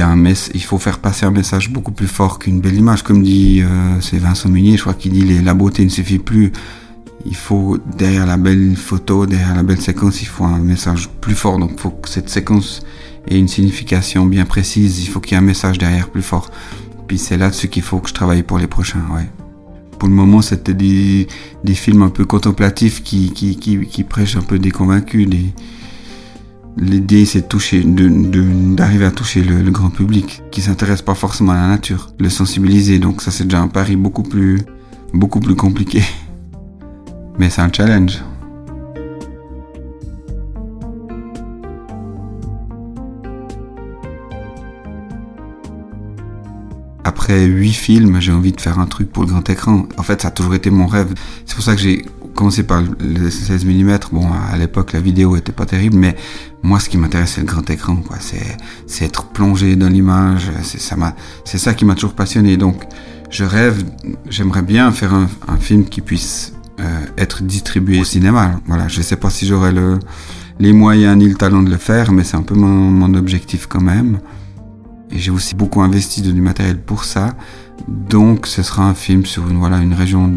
il, 0.54 0.64
faut 0.64 0.78
faire 0.78 1.00
passer 1.00 1.26
un 1.26 1.32
message 1.32 1.72
beaucoup 1.72 1.92
plus 1.92 2.08
fort 2.08 2.38
qu'une 2.38 2.62
belle 2.62 2.76
image. 2.76 3.02
Comme 3.02 3.24
dit 3.24 3.64
euh, 3.64 4.00
c'est 4.00 4.20
Vincent 4.20 4.48
Munier, 4.48 4.78
je 4.78 4.82
crois 4.82 4.94
qu'il 4.94 5.12
dit 5.12 5.42
la 5.42 5.54
beauté 5.56 5.84
ne 5.84 5.90
suffit 5.90 6.20
plus. 6.20 6.52
Il 7.26 7.36
faut 7.36 7.80
derrière 7.98 8.28
la 8.28 8.38
belle 8.38 8.76
photo, 8.76 9.26
derrière 9.26 9.56
la 9.56 9.64
belle 9.64 9.82
séquence, 9.82 10.22
il 10.22 10.28
faut 10.28 10.44
un 10.44 10.60
message 10.60 11.10
plus 11.20 11.34
fort. 11.34 11.58
Donc 11.58 11.72
il 11.74 11.80
faut 11.80 11.90
que 11.90 12.08
cette 12.08 12.30
séquence 12.30 12.84
ait 13.28 13.40
une 13.40 13.48
signification 13.48 14.28
bien 14.28 14.46
précise. 14.46 15.04
Il 15.04 15.08
faut 15.08 15.20
qu'il 15.20 15.32
y 15.32 15.36
ait 15.36 15.40
un 15.40 15.48
message 15.48 15.80
derrière 15.80 16.10
plus 16.10 16.22
fort. 16.22 16.52
Puis 17.08 17.18
c'est 17.18 17.38
là-dessus 17.38 17.70
qu'il 17.70 17.82
faut 17.82 17.98
que 17.98 18.10
je 18.10 18.14
travaille 18.14 18.44
pour 18.44 18.60
les 18.60 18.68
prochains. 18.68 19.02
Ouais. 19.16 19.28
Pour 19.98 20.10
le 20.10 20.14
moment, 20.14 20.44
c'était 20.44 20.76
des, 20.76 21.28
films 21.74 22.04
un 22.04 22.10
peu 22.10 22.26
contemplatifs 22.26 23.02
qui, 23.02 23.32
qui 23.32 24.04
prêchent 24.04 24.36
un 24.36 24.44
peu 24.44 24.60
des 24.60 24.70
convaincus, 24.70 25.28
des, 25.28 25.54
L'idée, 26.78 27.24
c'est 27.24 27.48
toucher, 27.48 27.84
d'arriver 27.86 29.06
à 29.06 29.12
toucher 29.12 29.42
le, 29.42 29.72
grand 29.72 29.90
public 29.90 30.42
qui 30.52 30.62
s'intéresse 30.62 31.02
pas 31.02 31.16
forcément 31.16 31.54
à 31.54 31.56
la 31.56 31.68
nature, 31.68 32.10
le 32.20 32.30
sensibiliser. 32.30 33.00
Donc 33.00 33.22
ça, 33.22 33.32
c'est 33.32 33.46
déjà 33.46 33.62
un 33.62 33.70
pari 33.70 33.96
beaucoup 33.96 34.24
plus, 34.24 34.60
beaucoup 35.14 35.40
plus 35.40 35.56
compliqué. 35.56 36.04
Mais 37.40 37.50
c'est 37.50 37.62
un 37.62 37.72
challenge. 37.72 38.22
Après 47.06 47.46
huit 47.46 47.74
films, 47.74 48.20
j'ai 48.20 48.34
envie 48.34 48.52
de 48.52 48.60
faire 48.60 48.80
un 48.80 48.88
truc 48.88 49.14
pour 49.14 49.24
le 49.24 49.30
grand 49.30 49.50
écran. 49.50 49.86
En 49.98 50.04
fait, 50.04 50.24
ça 50.24 50.28
a 50.28 50.32
toujours 50.32 50.56
été 50.56 50.70
mon 50.72 50.88
rêve. 50.88 51.14
C'est 51.46 51.56
pour 51.56 51.64
ça 51.64 51.74
que 51.74 51.82
j'ai 51.82 52.04
commencé 52.36 52.64
par 52.64 52.84
le 53.00 53.30
16 53.30 53.66
mm. 53.66 53.98
Bon, 54.12 54.28
à 54.32 54.58
l'époque, 54.58 54.94
la 54.94 55.00
vidéo 55.00 55.36
était 55.36 55.52
pas 55.52 55.66
terrible, 55.66 55.98
mais 55.98 56.16
moi, 56.62 56.80
ce 56.80 56.90
qui 56.90 56.98
m'intéresse, 56.98 57.32
c'est 57.36 57.42
le 57.42 57.48
grand 57.48 57.68
écran, 57.70 57.96
quoi. 57.96 58.18
C'est, 58.20 58.58
c'est 58.86 59.06
être 59.06 59.26
plongé 59.26 59.76
dans 59.76 59.90
l'image. 59.90 60.52
C'est 60.62 60.80
ça 60.80 60.96
m'a, 60.96 61.16
qui 61.74 61.86
m'a 61.86 61.96
toujours 61.96 62.14
passionné. 62.14 62.58
Donc, 62.58 62.84
je 63.32 63.44
rêve, 63.44 63.84
j'aimerais 64.30 64.62
bien 64.62 64.92
faire 64.92 65.14
un, 65.14 65.28
film 65.60 65.86
qui 65.86 66.02
puisse 66.02 66.54
euh, 66.80 67.06
être 67.18 67.42
distribué 67.42 68.00
au 68.00 68.04
cinéma. 68.04 68.60
Voilà, 68.68 68.88
je 68.88 69.02
sais 69.02 69.16
pas 69.16 69.30
si 69.30 69.48
j'aurai 69.48 69.72
le, 69.72 69.98
les 70.60 70.74
moyens 70.74 71.18
ni 71.18 71.28
le 71.28 71.36
talent 71.36 71.64
de 71.64 71.70
le 71.70 71.78
faire, 71.78 72.12
mais 72.12 72.24
c'est 72.24 72.38
un 72.38 72.44
peu 72.44 72.56
mon, 72.56 73.14
objectif 73.16 73.66
quand 73.68 73.82
même. 73.82 74.20
Et 75.12 75.20
j'ai 75.20 75.32
aussi 75.32 75.56
beaucoup 75.56 75.82
investi 75.82 76.22
de 76.22 76.32
du 76.32 76.42
matériel 76.42 76.80
pour 76.80 77.06
ça. 77.06 77.34
Donc, 77.88 78.46
ce 78.46 78.62
sera 78.62 78.84
un 78.84 78.94
film 78.94 79.26
sur 79.26 79.44
voilà, 79.46 79.78
une 79.78 79.94
région 79.94 80.32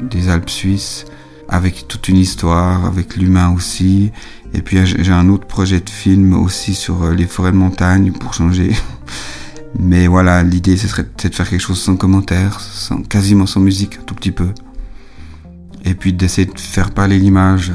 des 0.00 0.28
Alpes 0.28 0.50
suisses 0.50 1.04
avec 1.50 1.88
toute 1.88 2.08
une 2.08 2.16
histoire, 2.16 2.86
avec 2.86 3.16
l'humain 3.16 3.52
aussi. 3.52 4.12
Et 4.54 4.62
puis 4.62 4.78
j'ai 4.86 5.12
un 5.12 5.28
autre 5.28 5.46
projet 5.46 5.80
de 5.80 5.90
film 5.90 6.32
aussi 6.32 6.74
sur 6.74 7.02
euh, 7.02 7.14
les 7.14 7.26
forêts 7.26 7.50
de 7.52 7.56
montagne 7.56 8.12
pour 8.12 8.32
changer. 8.32 8.70
Mais 9.78 10.06
voilà, 10.06 10.42
l'idée 10.42 10.76
ce 10.76 10.88
serait 10.88 11.04
de 11.04 11.34
faire 11.34 11.48
quelque 11.48 11.60
chose 11.60 11.80
sans 11.80 11.96
commentaire, 11.96 12.60
sans, 12.60 13.02
quasiment 13.02 13.46
sans 13.46 13.60
musique, 13.60 13.98
un 14.00 14.04
tout 14.04 14.14
petit 14.14 14.30
peu. 14.30 14.48
Et 15.84 15.94
puis 15.94 16.12
d'essayer 16.12 16.46
de 16.46 16.58
faire 16.58 16.92
parler 16.92 17.18
l'image, 17.18 17.72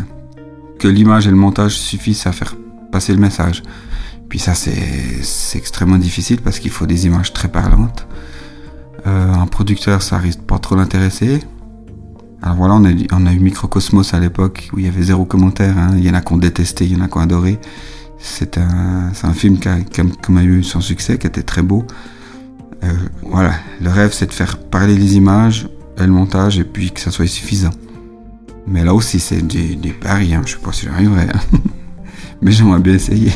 que 0.79 0.87
l'image 0.87 1.27
et 1.27 1.29
le 1.29 1.37
montage 1.37 1.77
suffisent 1.77 2.27
à 2.27 2.31
faire 2.31 2.55
passer 2.91 3.13
le 3.13 3.19
message. 3.19 3.61
Puis 4.29 4.39
ça 4.39 4.55
c'est 4.55 5.57
extrêmement 5.57 5.97
difficile 5.97 6.41
parce 6.41 6.59
qu'il 6.59 6.71
faut 6.71 6.85
des 6.85 7.05
images 7.07 7.33
très 7.33 7.49
parlantes. 7.49 8.07
Euh, 9.05 9.33
un 9.33 9.47
producteur 9.47 10.01
ça 10.01 10.17
risque 10.17 10.41
pas 10.41 10.59
trop 10.59 10.75
l'intéresser 10.75 11.41
alors 12.45 12.57
voilà, 12.57 12.75
on 12.75 13.25
a, 13.25 13.33
eu 13.33 13.39
Microcosmos 13.39 14.13
à 14.13 14.19
l'époque 14.19 14.69
où 14.71 14.77
il 14.77 14.85
y 14.85 14.87
avait 14.87 15.01
zéro 15.01 15.25
commentaire. 15.25 15.75
Hein. 15.79 15.95
Il 15.97 16.05
y 16.05 16.09
en 16.11 16.13
a 16.13 16.21
qui 16.21 16.31
ont 16.31 16.37
détesté, 16.37 16.85
il 16.85 16.93
y 16.93 16.95
en 16.95 17.03
a 17.03 17.07
qui 17.07 17.17
ont 17.17 17.21
adoré. 17.21 17.59
C'est 18.19 18.59
un, 18.59 19.11
un, 19.23 19.33
film 19.33 19.57
qui 19.57 19.67
a, 19.67 19.77
a, 19.77 20.43
eu 20.43 20.63
son 20.63 20.79
succès, 20.79 21.17
qui 21.17 21.25
était 21.25 21.41
très 21.41 21.63
beau. 21.63 21.85
Euh, 22.83 22.93
voilà, 23.23 23.53
le 23.81 23.89
rêve 23.89 24.13
c'est 24.13 24.27
de 24.27 24.33
faire 24.33 24.59
parler 24.59 24.95
les 24.95 25.15
images 25.15 25.67
le 25.97 26.07
montage 26.07 26.59
et 26.59 26.63
puis 26.63 26.91
que 26.91 26.99
ça 26.99 27.09
soit 27.09 27.25
suffisant. 27.25 27.71
Mais 28.67 28.83
là 28.83 28.93
aussi 28.93 29.19
c'est 29.19 29.41
des, 29.41 29.75
des 29.75 29.91
paris, 29.91 30.35
hein. 30.35 30.41
je 30.45 30.53
sais 30.53 30.59
pas 30.59 30.71
si 30.71 30.85
j'arriverai. 30.85 31.23
Hein. 31.23 31.39
Mais 32.41 32.51
j'aimerais 32.51 32.79
bien 32.79 32.93
essayer. 32.93 33.31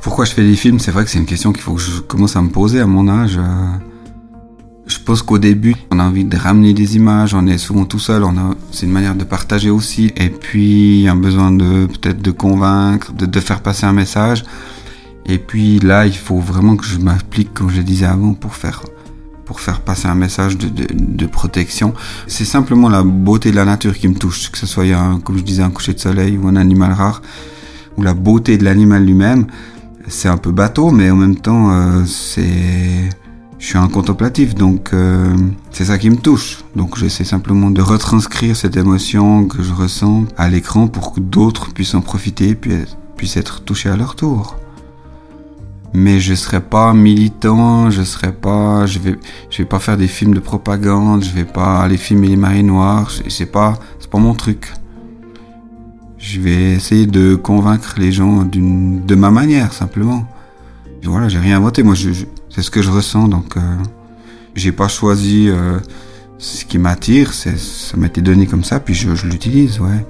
Pourquoi 0.00 0.24
je 0.24 0.32
fais 0.32 0.44
des 0.44 0.56
films 0.56 0.78
C'est 0.78 0.90
vrai 0.90 1.04
que 1.04 1.10
c'est 1.10 1.18
une 1.18 1.26
question 1.26 1.52
qu'il 1.52 1.62
faut 1.62 1.74
que 1.74 1.80
je 1.80 2.00
commence 2.00 2.36
à 2.36 2.42
me 2.42 2.48
poser 2.48 2.80
à 2.80 2.86
mon 2.86 3.08
âge. 3.08 3.36
Euh. 3.38 3.66
Je 4.86 4.98
pense 4.98 5.22
qu'au 5.22 5.38
début, 5.38 5.74
on 5.90 5.98
a 5.98 6.04
envie 6.04 6.24
de 6.24 6.36
ramener 6.36 6.72
des 6.72 6.96
images, 6.96 7.34
on 7.34 7.46
est 7.46 7.58
souvent 7.58 7.84
tout 7.84 7.98
seul, 7.98 8.24
c'est 8.70 8.86
une 8.86 8.92
manière 8.92 9.14
de 9.14 9.24
partager 9.24 9.68
aussi. 9.68 10.12
Et 10.16 10.30
puis, 10.30 10.98
il 10.98 11.02
y 11.02 11.08
a 11.08 11.12
un 11.12 11.16
besoin 11.16 11.50
de, 11.50 11.86
peut-être 11.86 12.22
de 12.22 12.30
convaincre, 12.30 13.12
de, 13.12 13.40
faire 13.40 13.60
passer 13.60 13.84
un 13.84 13.92
message. 13.92 14.44
Et 15.26 15.36
puis 15.36 15.78
là, 15.80 16.06
il 16.06 16.16
faut 16.16 16.38
vraiment 16.38 16.74
que 16.74 16.86
je 16.86 16.98
m'applique, 16.98 17.52
comme 17.52 17.68
je 17.68 17.82
disais 17.82 18.06
avant, 18.06 18.32
pour 18.32 18.54
faire, 18.54 18.82
passer 19.84 20.08
un 20.08 20.14
message 20.14 20.56
de, 20.56 21.26
protection. 21.26 21.92
C'est 22.26 22.46
simplement 22.46 22.88
la 22.88 23.02
beauté 23.02 23.50
de 23.50 23.56
la 23.56 23.66
nature 23.66 23.96
qui 23.96 24.08
me 24.08 24.14
touche, 24.14 24.50
que 24.50 24.56
ce 24.56 24.66
soit, 24.66 24.86
comme 25.22 25.36
je 25.36 25.42
disais, 25.42 25.62
un 25.62 25.70
coucher 25.70 25.92
de 25.92 26.00
soleil 26.00 26.38
ou 26.38 26.48
un 26.48 26.56
animal 26.56 26.92
rare, 26.92 27.20
ou 27.98 28.02
la 28.02 28.14
beauté 28.14 28.56
de 28.56 28.64
l'animal 28.64 29.04
lui-même 29.04 29.46
c'est 30.08 30.28
un 30.28 30.36
peu 30.36 30.50
bateau, 30.50 30.90
mais 30.90 31.10
en 31.10 31.16
même 31.16 31.36
temps, 31.36 31.70
euh, 31.70 32.04
c'est, 32.04 33.08
je 33.58 33.66
suis 33.66 33.78
un 33.78 33.88
contemplatif, 33.88 34.54
donc 34.54 34.90
euh, 34.92 35.36
c'est 35.70 35.86
ça 35.86 35.98
qui 35.98 36.10
me 36.10 36.16
touche. 36.16 36.64
Donc 36.76 36.96
j'essaie 36.98 37.24
simplement 37.24 37.70
de 37.70 37.82
retranscrire 37.82 38.56
cette 38.56 38.76
émotion 38.76 39.46
que 39.46 39.62
je 39.62 39.72
ressens 39.72 40.24
à 40.36 40.48
l'écran 40.48 40.88
pour 40.88 41.12
que 41.12 41.20
d'autres 41.20 41.72
puissent 41.72 41.94
en 41.94 42.00
profiter, 42.00 42.54
puis 42.54 42.72
puissent 43.16 43.36
être 43.36 43.62
touchés 43.62 43.90
à 43.90 43.96
leur 43.96 44.14
tour. 44.14 44.56
Mais 45.94 46.20
je 46.20 46.34
serai 46.34 46.60
pas 46.60 46.92
militant, 46.92 47.90
je 47.90 48.02
serai 48.02 48.32
pas, 48.32 48.84
je 48.86 48.98
vais, 48.98 49.18
je 49.50 49.58
vais 49.58 49.68
pas 49.68 49.78
faire 49.78 49.96
des 49.96 50.06
films 50.06 50.34
de 50.34 50.40
propagande, 50.40 51.24
je 51.24 51.30
vais 51.30 51.46
pas 51.46 51.80
aller 51.80 51.96
filmer 51.96 52.28
les 52.28 52.36
marées 52.36 52.62
noires, 52.62 53.10
c'est 53.28 53.46
pas, 53.46 53.78
c'est 53.98 54.10
pas 54.10 54.18
mon 54.18 54.34
truc. 54.34 54.72
Je 56.18 56.40
vais 56.40 56.72
essayer 56.72 57.06
de 57.06 57.36
convaincre 57.36 57.94
les 57.98 58.10
gens 58.10 58.44
de 58.44 59.14
ma 59.14 59.30
manière, 59.30 59.72
simplement. 59.72 60.26
voilà, 61.04 61.28
j'ai 61.28 61.38
rien 61.38 61.56
inventé. 61.56 61.82
Moi, 61.82 61.94
c'est 62.50 62.62
ce 62.62 62.70
que 62.70 62.82
je 62.82 62.90
ressens, 62.90 63.28
donc 63.28 63.56
euh, 63.56 63.60
j'ai 64.54 64.72
pas 64.72 64.88
choisi 64.88 65.48
euh, 65.48 65.78
ce 66.38 66.64
qui 66.64 66.78
m'attire. 66.78 67.32
Ça 67.32 67.50
m'a 67.96 68.08
été 68.08 68.20
donné 68.20 68.46
comme 68.46 68.64
ça, 68.64 68.80
puis 68.80 68.94
je, 68.94 69.14
je 69.14 69.26
l'utilise, 69.26 69.80
ouais. 69.80 70.04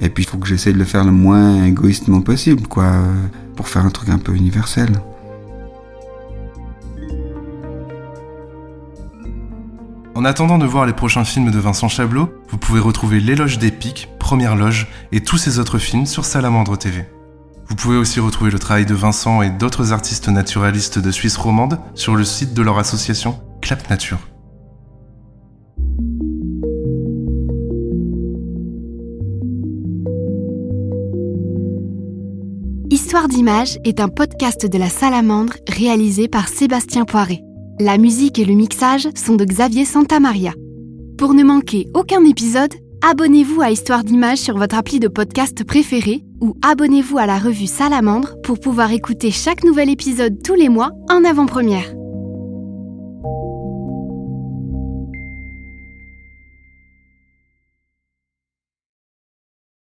Et 0.00 0.08
puis 0.08 0.24
il 0.24 0.26
faut 0.26 0.38
que 0.38 0.46
j'essaie 0.46 0.72
de 0.72 0.78
le 0.78 0.84
faire 0.84 1.04
le 1.04 1.12
moins 1.12 1.64
égoïstement 1.64 2.20
possible, 2.22 2.66
quoi, 2.66 2.92
pour 3.54 3.68
faire 3.68 3.84
un 3.84 3.90
truc 3.90 4.08
un 4.08 4.18
peu 4.18 4.34
universel. 4.34 4.90
En 10.18 10.24
attendant 10.24 10.58
de 10.58 10.66
voir 10.66 10.84
les 10.84 10.92
prochains 10.92 11.24
films 11.24 11.52
de 11.52 11.58
Vincent 11.60 11.86
Chablot, 11.86 12.28
vous 12.50 12.58
pouvez 12.58 12.80
retrouver 12.80 13.20
L'éloge 13.20 13.58
des 13.58 13.70
pics, 13.70 14.08
Première 14.28 14.56
loge 14.56 14.88
et 15.10 15.22
tous 15.22 15.38
ses 15.38 15.58
autres 15.58 15.78
films 15.78 16.04
sur 16.04 16.26
Salamandre 16.26 16.76
TV. 16.76 17.06
Vous 17.66 17.74
pouvez 17.76 17.96
aussi 17.96 18.20
retrouver 18.20 18.50
le 18.50 18.58
travail 18.58 18.84
de 18.84 18.92
Vincent 18.92 19.40
et 19.40 19.48
d'autres 19.48 19.94
artistes 19.94 20.28
naturalistes 20.28 20.98
de 20.98 21.10
Suisse 21.10 21.38
romande 21.38 21.80
sur 21.94 22.14
le 22.14 22.24
site 22.24 22.52
de 22.52 22.60
leur 22.60 22.78
association 22.78 23.40
Clap 23.62 23.88
Nature. 23.88 24.18
Histoire 32.90 33.28
d'image 33.28 33.78
est 33.84 33.98
un 33.98 34.10
podcast 34.10 34.66
de 34.66 34.76
la 34.76 34.90
Salamandre 34.90 35.54
réalisé 35.66 36.28
par 36.28 36.48
Sébastien 36.48 37.06
Poiré. 37.06 37.40
La 37.80 37.96
musique 37.96 38.38
et 38.38 38.44
le 38.44 38.52
mixage 38.52 39.08
sont 39.14 39.36
de 39.36 39.46
Xavier 39.46 39.86
Santamaria. 39.86 40.52
Pour 41.16 41.32
ne 41.32 41.44
manquer 41.44 41.88
aucun 41.94 42.26
épisode, 42.26 42.74
abonnez-vous 43.02 43.60
à 43.62 43.70
Histoire 43.70 44.04
d'image 44.04 44.38
sur 44.38 44.56
votre 44.56 44.76
appli 44.76 45.00
de 45.00 45.08
podcast 45.08 45.64
préféré 45.64 46.24
ou 46.40 46.56
abonnez-vous 46.62 47.18
à 47.18 47.26
la 47.26 47.38
revue 47.38 47.66
Salamandre 47.66 48.36
pour 48.42 48.60
pouvoir 48.60 48.92
écouter 48.92 49.30
chaque 49.30 49.64
nouvel 49.64 49.90
épisode 49.90 50.42
tous 50.42 50.54
les 50.54 50.68
mois 50.68 50.90
en 51.10 51.24
avant-première. 51.24 51.92